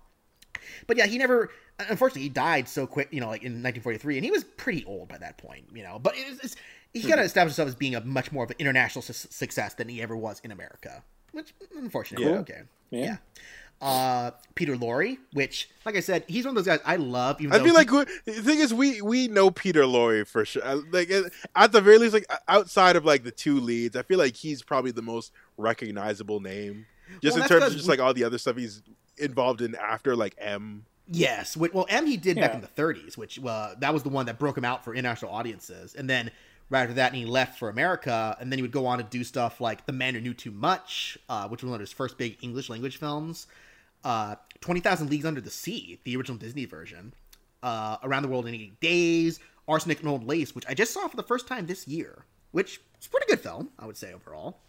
[0.87, 1.51] but yeah, he never.
[1.79, 3.09] Unfortunately, he died so quick.
[3.11, 5.65] You know, like in 1943, and he was pretty old by that point.
[5.75, 6.57] You know, but it's, it's,
[6.93, 9.75] he kind of established himself as being a much more of an international su- success
[9.75, 11.03] than he ever was in America.
[11.33, 12.37] Which, unfortunately, Cool.
[12.39, 12.63] okay.
[12.91, 13.05] Yeah.
[13.05, 13.17] yeah.
[13.83, 17.41] Uh, Peter Lorre, which, like I said, he's one of those guys I love.
[17.41, 20.45] Even I feel he- like we, the thing is we we know Peter Lorre for
[20.45, 20.65] sure.
[20.65, 21.23] Uh, Like uh,
[21.57, 24.63] at the very least, like outside of like the two leads, I feel like he's
[24.63, 26.87] probably the most recognizable name.
[27.21, 28.81] Just Well, in terms of just we- like all the other stuff he's
[29.19, 30.85] involved in after, like M.
[31.07, 34.27] Yes, well, M he did back in the 30s, which uh, that was the one
[34.27, 36.31] that broke him out for international audiences, and then
[36.71, 39.23] right after that, he left for America, and then he would go on to do
[39.23, 42.17] stuff like The Man Who Knew Too Much, uh, which was one of his first
[42.17, 43.47] big English language films,
[44.03, 47.13] uh, Twenty Thousand Leagues Under the Sea, the original Disney version,
[47.63, 51.07] uh, Around the World in Eight Days, Arsenic and Old Lace, which I just saw
[51.09, 54.13] for the first time this year, which is a pretty good film, I would say
[54.13, 54.61] overall.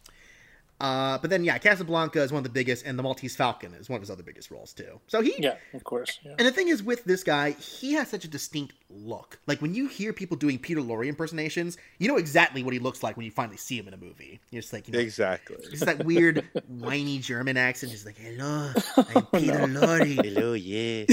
[0.81, 3.87] Uh, but then, yeah, Casablanca is one of the biggest, and The Maltese Falcon is
[3.89, 4.99] one of his other biggest roles too.
[5.07, 6.19] So he, Yeah, of course.
[6.23, 6.35] Yeah.
[6.37, 9.39] and the thing is with this guy, he has such a distinct look.
[9.47, 13.03] Like when you hear people doing Peter Lorre impersonations, you know exactly what he looks
[13.03, 14.41] like when you finally see him in a movie.
[14.51, 15.55] You're just like, you know, Exactly.
[15.61, 21.05] it's that weird whiny German accent, just like, "Hello, I'm Peter Lorre." Hello, yeah.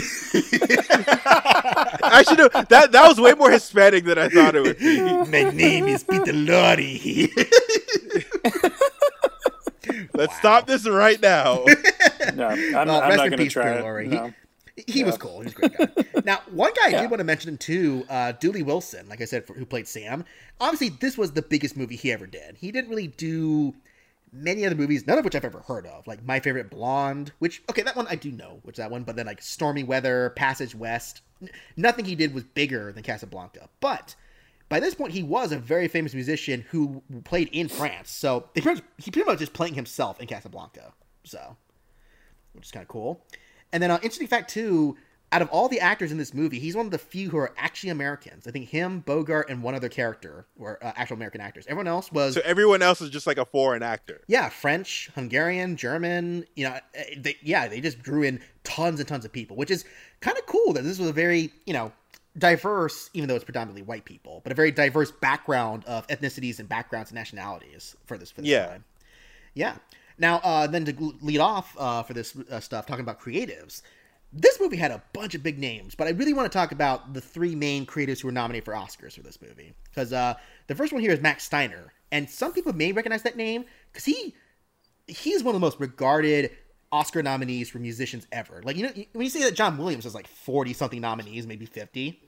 [2.04, 5.00] Actually, no, that that was way more Hispanic than I thought it would be.
[5.00, 7.30] My name is Peter Lorre.
[10.14, 11.64] Let's stop this right now.
[12.36, 14.08] No, I'm, Well, I'm rest not in going to peace, try Peter it.
[14.08, 14.32] No.
[14.86, 15.18] He was Yeah.
[15.18, 15.40] cool.
[15.40, 16.20] He was a great guy.
[16.24, 17.00] now, one guy I Yeah.
[17.02, 20.24] did want to mention too, uh, Dooley Wilson, like I said, for, who played Sam.
[20.60, 22.56] Obviously, this was the biggest movie he ever did.
[22.58, 23.74] He didn't really do
[24.32, 26.06] many other movies, none of which I've ever heard of.
[26.06, 29.02] Like My Favorite Blonde, which okay, that one I do know, which that one.
[29.02, 33.68] But then like Stormy Weather, Passage West, n- nothing he did was bigger than Casablanca.
[33.80, 34.14] But
[34.72, 38.10] by this point, he was a very famous musician who played in France.
[38.10, 40.94] So they pretty much, he pretty much just playing himself in Casablanca.
[41.24, 41.58] So
[42.54, 43.22] which is kind of cool.
[43.70, 44.96] And then, uh, interesting fact too,
[45.30, 47.52] out of all the actors in this movie, he's one of the few who are
[47.58, 48.46] actually Americans.
[48.46, 51.66] I think him, Bogart, and one other character were uh, actual American actors.
[51.66, 54.22] Everyone else was, So everyone else is just like a foreign actor.
[54.26, 56.46] yeah, French, Hungarian, German.
[56.56, 59.70] You know, uh, they, yeah, they just drew in tons and tons of people, which
[59.70, 59.84] is
[60.20, 60.72] kind of cool.
[60.72, 61.92] That this was a very, you know,
[62.36, 66.68] diverse, even though it's predominantly white people, but a very diverse background of ethnicities and
[66.68, 68.30] backgrounds and nationalities for this.
[68.30, 68.66] For this Yeah.
[68.66, 68.84] time.
[69.54, 69.76] yeah.
[70.18, 73.82] Now, uh, then to lead off uh, for this uh, stuff, talking about creatives,
[74.32, 77.12] this movie had a bunch of big names, but I really want to talk about
[77.12, 79.74] the three main creatives who were nominated for Oscars for this movie.
[79.90, 80.34] Because uh,
[80.68, 84.04] the first one here is Max Steiner, and some people may recognize that name because
[84.06, 84.34] he
[85.06, 86.50] he's one of the most regarded
[86.92, 88.60] Oscar nominees for musicians ever.
[88.62, 91.66] Like you know, when you say that John Williams has like forty something nominees, maybe
[91.66, 92.20] fifty.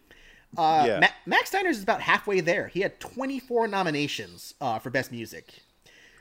[0.56, 1.00] Uh, Yeah.
[1.00, 2.68] Ma- Max Steiner's is about halfway there.
[2.68, 5.62] He had twenty four nominations uh, for best music.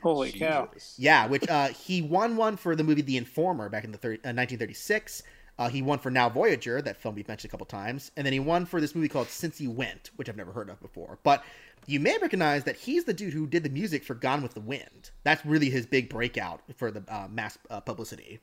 [0.02, 0.68] Holy cow!
[0.98, 4.12] Yeah, which uh, he won one for the movie The Informer back in the thir-
[4.22, 5.22] uh, 1936.
[5.58, 8.32] Uh, he won for Now Voyager, that film we've mentioned a couple times, and then
[8.32, 11.20] he won for this movie called Since You Went, which I've never heard of before.
[11.22, 11.44] But
[11.86, 14.60] you may recognize that he's the dude who did the music for Gone with the
[14.60, 15.10] Wind.
[15.22, 18.40] That's really his big breakout for the uh, mass uh, publicity.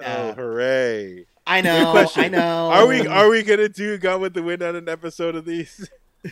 [0.00, 1.26] Oh, Uh, hooray!
[1.46, 2.70] I know, I know.
[2.70, 5.88] Are we are we gonna do Gone with the Wind on an episode of these?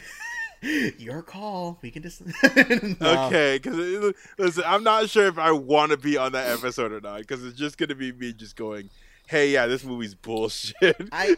[0.98, 1.78] Your call.
[1.82, 2.22] We can just.
[3.00, 3.26] No.
[3.26, 7.00] Okay, because listen, I'm not sure if I want to be on that episode or
[7.00, 8.90] not, because it's just gonna be me just going,
[9.26, 11.26] "Hey, yeah, this movie's bullshit." I,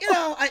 [0.00, 0.50] you know, I,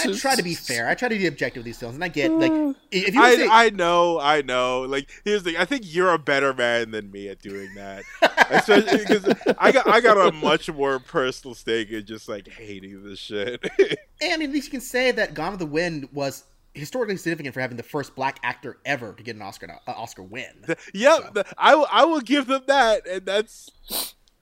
[0.00, 0.88] and I try to be fair.
[0.88, 2.52] I try to be objective with these films, and I get like
[2.90, 4.82] if you would I, say, I know, I know.
[4.82, 5.60] Like, here's the thing.
[5.60, 8.04] I think you're a better man than me at doing that,
[8.50, 13.04] especially because I got I got a much more personal stake in just like hating
[13.04, 13.62] this shit.
[14.22, 17.16] And I mean, at least you can say that Gone with the Wind was historically
[17.16, 20.64] significant for having the first black actor ever to get an Oscar uh, Oscar win.
[20.94, 23.70] yep, the- I will I will give them that, and that's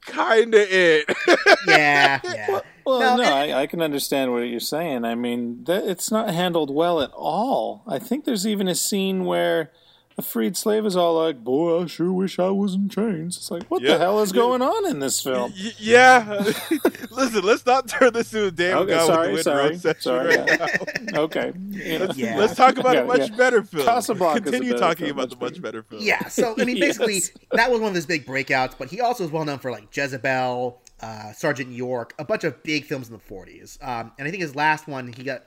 [0.06, 1.12] kind of it.
[1.66, 2.60] yeah, yeah.
[2.84, 5.04] Well, No, no, I, I can understand what you're saying.
[5.04, 7.84] I mean, it's not handled well at all.
[7.86, 9.70] I think there's even a scene where
[10.18, 13.50] a freed slave is all like, "Boy, I sure wish I was in chains." It's
[13.50, 13.92] like, what Yeah.
[13.94, 15.52] the hell is going on in this film?
[15.52, 16.44] Y- yeah,
[17.10, 19.92] listen, let's not turn this into a damn Okay, Gone sorry, with the Wind sorry,
[19.92, 20.36] roast sorry.
[20.36, 21.20] right now.
[21.22, 22.36] okay, you Let's, Yeah.
[22.38, 23.36] let's talk about Yeah, a much yeah.
[23.36, 23.86] better film.
[23.86, 26.02] Casablanca's a Continue better talking film, about the much much better film.
[26.02, 27.30] Yeah, so I mean, basically, Yes.
[27.52, 28.74] that was one of his big breakouts.
[28.78, 32.62] But he also is well known for like Jezebel, uh, Sergeant York, a bunch of
[32.62, 33.78] big films in the '40s.
[33.82, 35.42] Um, and I think his last one, he got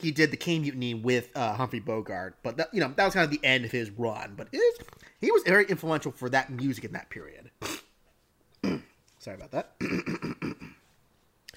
[0.00, 2.36] he did the Caine Mutiny with uh, Humphrey Bogart.
[2.42, 4.34] But that, you know, that was kind of the end of his run.
[4.36, 4.78] But it is,
[5.20, 7.50] he was very influential for that music in that period.
[9.18, 9.72] Sorry about that.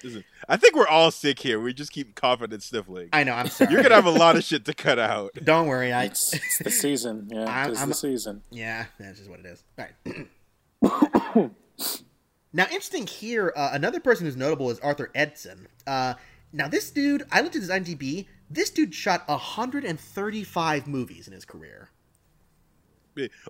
[0.02, 1.58] Listen, I think we're all sick here.
[1.58, 3.08] We just keep coughing and sniffling.
[3.14, 3.32] I know.
[3.32, 3.72] I'm sorry.
[3.72, 5.30] You're gonna have a lot of shit to cut out.
[5.44, 5.94] Don't worry.
[5.94, 6.04] I.
[6.04, 7.28] it's, it's the season.
[7.32, 8.42] Yeah, I'm- it's I'm- the season.
[8.50, 9.64] Yeah, that's just what it is.
[9.78, 9.86] All
[10.82, 11.50] right.
[12.52, 15.68] now, interesting here, uh, another person who's notable is Arthur Edeson.
[15.86, 16.14] Uh,
[16.52, 18.26] now, this dude, I looked at his IMDb.
[18.54, 21.90] This dude shot 135 movies in his career.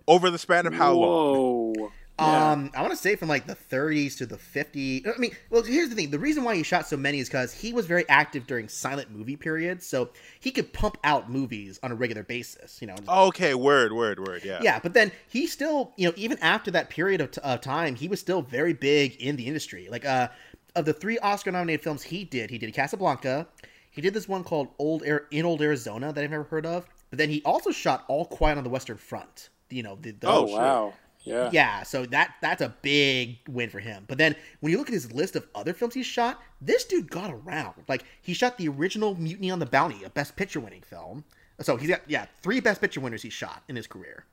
[0.08, 1.90] Over the span of how long?
[2.18, 2.52] Yeah.
[2.52, 5.06] Um, I want to say from like the 30s to the 50s.
[5.06, 7.52] I mean, well, here's the thing: the reason why he shot so many is because
[7.52, 11.90] he was very active during silent movie periods, so he could pump out movies on
[11.90, 12.80] a regular basis.
[12.80, 14.42] You know, Okay, word, word, word.
[14.44, 14.60] Yeah.
[14.62, 17.96] Yeah, but then he still, you know, even after that period of, t- of time,
[17.96, 19.88] he was still very big in the industry.
[19.90, 20.28] Like, uh,
[20.76, 23.48] of the three Oscar-nominated films he did, he did Casablanca.
[23.94, 26.86] He did this one called Old Air in Old Arizona that I've never heard of.
[27.10, 29.50] But then he also shot All Quiet on the Western Front.
[29.70, 30.94] You know, the, the Oh, wow.
[31.22, 31.48] Yeah.
[31.52, 34.04] yeah, so that that's a big win for him.
[34.08, 37.08] But then when you look at his list of other films he's shot, this dude
[37.10, 37.72] got around.
[37.88, 41.24] Like he shot the original Mutiny on the Bounty, a Best Picture winning film.
[41.60, 44.26] So he's got yeah three Best Picture winners he shot in his career.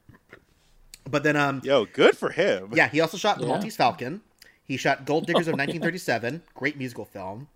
[1.09, 2.71] But then um Yo, good for him.
[2.73, 3.49] yeah he also shot The Yeah.
[3.53, 4.19] Maltese Falcon.
[4.63, 7.47] He shot Gold Diggers of 1937, great musical film.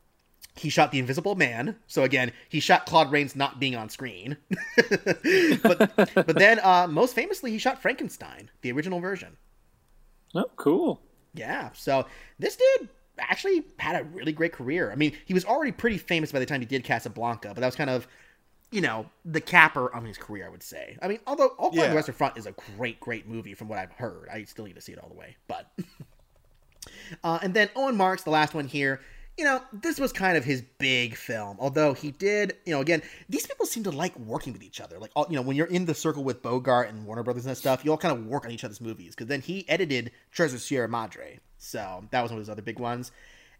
[0.57, 1.75] He shot The Invisible Man.
[1.87, 4.37] So again, he shot Claude Rains not being on screen.
[5.63, 9.35] but but then uh, most famously, he shot Frankenstein, the original version.
[10.33, 11.01] Oh, cool.
[11.33, 11.69] Yeah.
[11.73, 12.05] So
[12.39, 12.89] this dude
[13.19, 14.91] actually had a really great career.
[14.91, 17.65] I mean, he was already pretty famous by the time he did Casablanca, but that
[17.65, 18.07] was kind of,
[18.71, 20.97] you know, the capper on his career, I would say.
[21.01, 21.89] I mean, although All Quiet on Yeah.
[21.89, 24.27] the Western Front is a great, great movie from what I've heard.
[24.31, 25.71] I still need to see it all the way, but.
[27.23, 29.01] uh, and then Owen Marks, the last one here.
[29.37, 31.57] You know, this was kind of his big film.
[31.59, 34.97] Although he did, you know, again, these people seem to like working with each other.
[34.97, 37.57] Like, all, you know, when you're in the circle with Bogart and Warner Brothers and
[37.57, 39.13] stuff, you all kind of work on each other's movies.
[39.13, 42.79] Because then he edited Treasure Sierra Madre, so that was one of his other big
[42.79, 43.11] ones.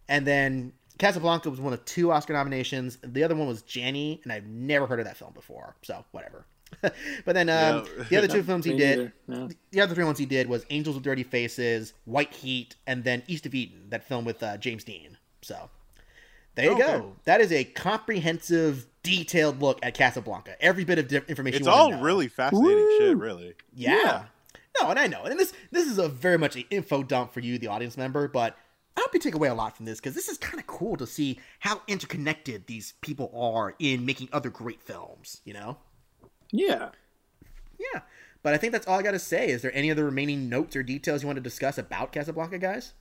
[0.07, 2.97] And then Casablanca was one of two Oscar nominations.
[3.03, 6.45] The other one was Janie, and I've never heard of that film before, so whatever.
[6.81, 6.93] but
[7.33, 8.03] then um, Yeah.
[8.09, 9.11] the other two films he did.
[9.27, 9.47] Yeah.
[9.71, 13.23] the other three ones he did was Angels with Dirty Faces, White Heat, and then
[13.27, 15.17] East of Eden, that film with uh, James Dean.
[15.45, 15.69] So
[16.55, 16.81] there you Okay.
[16.81, 17.15] go.
[17.25, 20.55] That is a comprehensive, detailed look at Casablanca.
[20.59, 21.59] Every bit of information.
[21.59, 22.01] It's you all know.
[22.01, 23.53] really fascinating shit, really.
[23.73, 23.95] yeah.
[23.95, 24.23] Yeah.
[24.81, 27.39] No, and I know, and this this is a very much an info dump for
[27.41, 28.27] you, the audience member.
[28.27, 28.57] But
[28.97, 30.97] I hope you take away a lot from this because this is kind of cool
[30.97, 35.41] to see how interconnected these people are in making other great films.
[35.45, 35.77] You know?
[36.51, 36.89] Yeah.
[37.79, 38.01] Yeah.
[38.41, 39.49] But I think that's all I got to say.
[39.49, 42.93] Is there any other remaining notes or details you want to discuss about Casablanca, guys?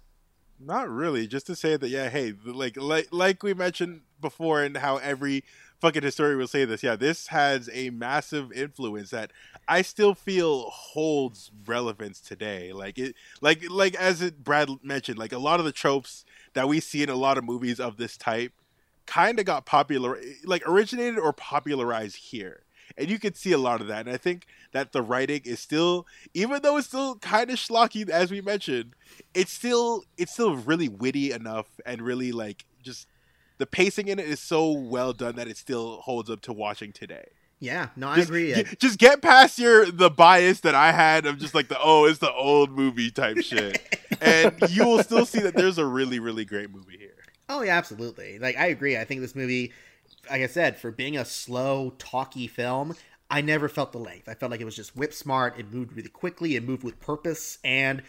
[0.58, 1.26] Not really.
[1.26, 5.44] Just to say that, yeah, hey, like like like we mentioned before, and how every
[5.80, 6.82] fucking historian will say this.
[6.82, 9.32] Yeah, this has a massive influence that
[9.68, 12.72] I still feel holds relevance today.
[12.72, 16.24] Like it, like like as it, Brad mentioned, like a lot of the tropes
[16.54, 18.52] that we see in a lot of movies of this type
[19.06, 22.63] kind of got popular, like originated or popularized here
[22.96, 24.06] and you can see a lot of that.
[24.06, 28.08] And I think that the writing is still, even though it's still kind of schlocky,
[28.08, 28.94] as we mentioned,
[29.34, 33.06] it's still it's still really witty enough and really like just
[33.58, 36.92] the pacing in it is so well done that it still holds up to watching
[36.92, 37.28] today.
[37.60, 38.52] Yeah, no, I agree.
[38.52, 42.04] get- just get past your the bias that I had of just like the oh
[42.04, 43.80] it's the old movie type shit,
[44.20, 47.14] and you will still see that there's a really really great movie here.
[47.48, 48.38] Oh yeah, absolutely.
[48.38, 48.98] Like I agree.
[48.98, 49.72] I think this movie,
[50.30, 52.94] like I said, for being a slow, talky film,
[53.30, 54.28] I never felt the length.
[54.28, 55.58] I felt like it was just whip smart.
[55.58, 56.56] It moved really quickly.
[56.56, 58.02] It moved with purpose, and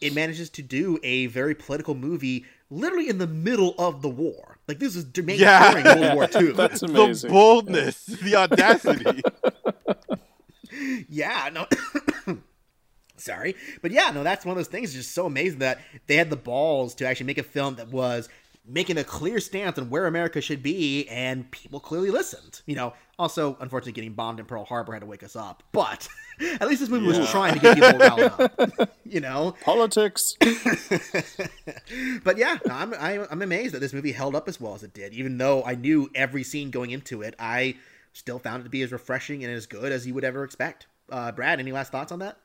[0.00, 4.58] it manages to do a very political movie, literally in the middle of the war.
[4.66, 5.72] Like this is made Yeah.
[5.82, 6.52] during World War II.
[6.52, 7.28] That's amazing.
[7.28, 9.22] The boldness, the audacity.
[11.08, 11.66] yeah, no.
[13.16, 13.54] Sorry.
[13.82, 16.36] But yeah, no, that's one of those things just so amazing that they had the
[16.36, 18.28] balls to actually make a film that was
[18.66, 22.62] making a clear stance on where America should be, and people clearly listened.
[22.66, 25.62] You know, also, unfortunately, getting bombed in Pearl Harbor had to wake us up.
[25.72, 26.08] But
[26.60, 28.90] at least this movie was trying to get people riled up.
[29.04, 29.56] You know?
[29.64, 30.36] Politics.
[32.22, 34.94] but yeah, I'm, I'm I'm amazed that this movie held up as well as it
[34.94, 35.12] did.
[35.14, 37.74] Even though I knew every scene going into it, I
[38.12, 40.86] still found it to be as refreshing and as good as you would ever expect.
[41.10, 42.36] Uh, Brad, any last thoughts on that?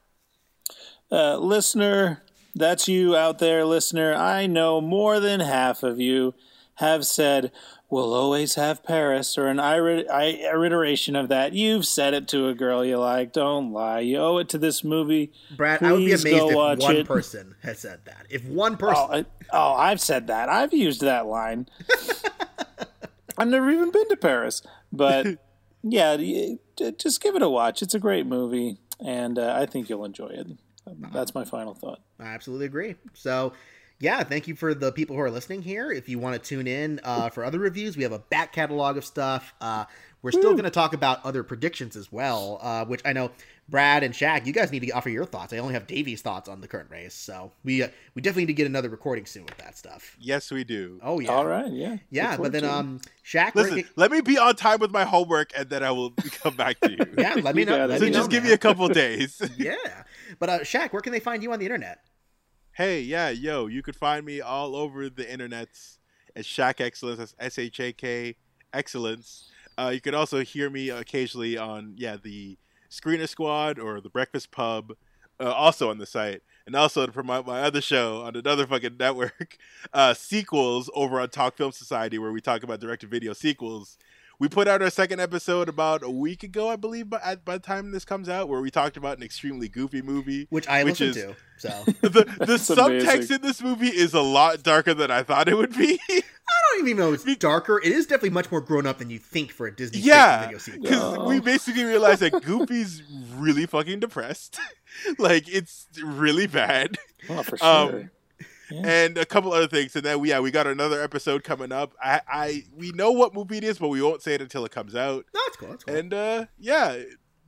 [1.11, 2.23] Uh, listener,
[2.55, 4.13] that's you out there, listener.
[4.13, 6.33] I know more than half of you
[6.75, 7.51] have said,
[7.87, 10.23] We'll always have Paris, or an iri- i-
[10.65, 11.53] iteration of that.
[11.53, 13.31] You've said it to a girl you like.
[13.31, 13.99] Don't lie.
[13.99, 15.31] You owe it to this movie.
[15.55, 17.05] Brad, I would be amazed if one it.
[17.05, 18.25] person has said that.
[18.31, 20.49] If one person, Oh, I, oh, I've said that.
[20.49, 21.67] I've used that line.
[23.37, 25.27] I've never even been to Paris, but
[25.83, 26.17] yeah,
[26.97, 27.81] just give it a watch.
[27.81, 30.47] It's a great movie, and uh, I think you'll enjoy it.
[31.13, 32.01] That's my final thought.
[32.19, 32.95] I absolutely agree.
[33.13, 33.53] So,
[33.99, 35.91] yeah, thank you for the people who are listening here.
[35.91, 38.97] If you want to tune in uh, for other reviews, we have a back catalog
[38.97, 39.53] of stuff.
[39.61, 39.85] Uh,
[40.21, 43.29] we're still going to talk about other predictions as well, uh, which I know
[43.69, 45.53] Brad and Shaq, you guys need to offer your thoughts.
[45.53, 48.47] I only have Davey's thoughts on the current race, so we uh, we definitely need
[48.47, 50.15] to get another recording soon with that stuff.
[50.19, 50.99] yes, we do.
[51.03, 52.37] Oh yeah, All right, yeah, yeah.
[52.37, 55.03] But then, to um, Shaq, where Listen, can- let me be on time with my
[55.03, 56.11] homework, and then I will
[56.43, 56.97] come back to you.
[57.19, 57.77] yeah, let me know.
[57.77, 57.89] got.
[57.89, 58.49] Let so me just know, give man.
[58.49, 59.41] me a couple days.
[59.57, 59.75] yeah.
[60.39, 61.99] But uh, Shaq, where can they find you on the internet?
[62.75, 65.97] hey, yeah, yo, you could find me all over the internets
[66.35, 67.19] at Shaq Excellence.
[67.19, 68.35] That's S H A K
[68.73, 69.49] Excellence.
[69.77, 72.57] Uh, you could also hear me occasionally on yeah the
[72.91, 74.93] Screener Squad or the Breakfast Pub,
[75.39, 78.97] uh, also on the site, and also to promote my other show on another fucking
[78.99, 79.57] network,
[79.93, 83.97] uh, sequels over on Talk Film Society, where we talk about direct-to-video sequels.
[84.39, 87.63] We put out our second episode about a week ago, I believe, by, by the
[87.63, 90.47] time this comes out, where we talked about an extremely goofy movie.
[90.49, 91.35] Which I Which listened is- to.
[91.57, 91.69] So
[92.01, 93.35] the the subtext amazing.
[93.37, 95.99] in this movie is a lot darker than I thought it would be.
[96.09, 97.79] I don't even know it's darker.
[97.79, 100.57] It is definitely much more grown up than you think for a Disney yeah, video
[100.57, 100.81] sequel.
[100.81, 103.01] because we basically realized that Goofy's
[103.35, 104.59] really fucking depressed.
[105.17, 106.97] like it's really bad,
[107.29, 108.09] oh, for um,
[108.71, 109.95] and a couple other things.
[109.95, 111.93] And then we yeah we got another episode coming up.
[112.01, 114.71] I I we know what movie it is, but we won't say it until it
[114.71, 115.25] comes out.
[115.33, 115.73] No, it's cool.
[115.73, 115.95] It's cool.
[115.95, 116.97] And uh yeah,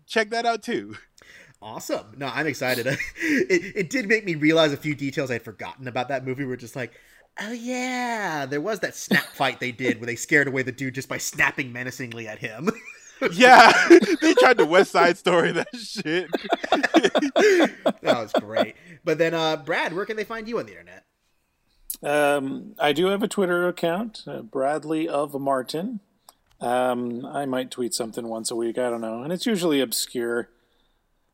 [0.05, 0.95] check that out too.
[1.61, 2.13] awesome.
[2.18, 2.88] No, I'm excited.
[3.18, 6.45] it, it did make me realize a few details I'd forgotten about that movie.
[6.45, 6.93] We're just like,
[7.39, 10.95] oh yeah, there was that snap fight they did where they scared away the dude
[10.95, 12.70] just by snapping menacingly at him.
[13.32, 13.74] Yeah,
[14.22, 16.30] they tried to West Side Story that shit.
[16.72, 18.76] that was great.
[19.03, 21.03] But then, uh, Brad, where can they find you on the internet?
[22.03, 25.99] Um, I do have a Twitter account, uh, Bradley of Martin.
[26.61, 28.77] Um, I might tweet something once a week.
[28.77, 30.49] I don't know, and it's usually obscure.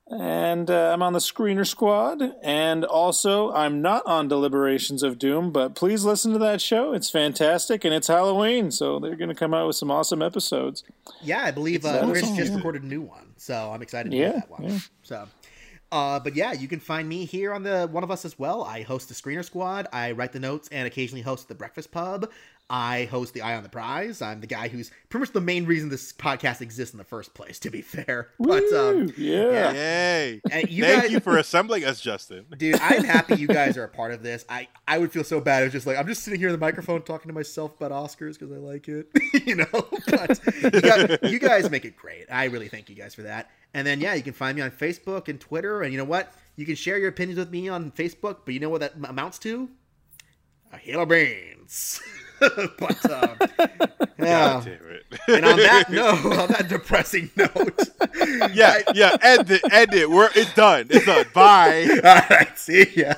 [0.07, 5.51] And uh, I'm on the Screener Squad, and also I'm not on Deliberations of Doom.
[5.51, 9.35] But please listen to that show; it's fantastic, and it's Halloween, so they're going to
[9.35, 10.83] come out with some awesome episodes.
[11.21, 14.27] Yeah, I believe uh, Chris just recorded a new one, so I'm excited to hear
[14.27, 14.63] Yeah, that one.
[14.65, 14.79] yeah.
[15.03, 15.27] So,
[15.93, 18.63] uh, but yeah, you can find me here on the One of Us as well.
[18.63, 19.85] I host the Screener Squad.
[19.93, 22.31] I write the notes and occasionally host the Breakfast Pub.
[22.73, 24.19] I host the Eye on the Prize.
[24.19, 27.35] I'm the guy who's pretty much the main reason this podcast exists in the first
[27.35, 27.59] place.
[27.59, 29.73] To be fair, but um, Woo, yeah.
[29.73, 30.41] Yay!
[30.67, 32.47] you Thank guys, you for assembling us, Justin.
[32.57, 32.79] dude.
[32.81, 34.43] I'm happy you guys are a part of this.
[34.49, 35.61] I I would feel so bad.
[35.61, 38.39] It's just like I'm just sitting here in the microphone talking to myself about Oscars
[38.39, 39.07] because I like it,
[39.45, 39.65] you know.
[40.07, 42.25] But you guys, you guys make it great.
[42.31, 43.51] I really thank you guys for that.
[43.75, 45.83] And then yeah, you can find me on Facebook and Twitter.
[45.83, 46.33] And you know what?
[46.55, 48.37] You can share your opinions with me on Facebook.
[48.45, 49.69] But you know what that amounts to?
[50.71, 52.01] A hail of brains.
[52.79, 53.37] but um,
[54.17, 54.53] yeah.
[54.53, 55.05] God damn it.
[55.27, 57.89] And on that note, on that depressing note,
[58.53, 59.17] yeah, yeah.
[59.21, 59.61] End it.
[59.71, 60.09] End it.
[60.09, 60.87] We're it's done.
[60.89, 61.25] It's done.
[61.33, 61.87] Bye.
[62.03, 63.13] all right, see ya.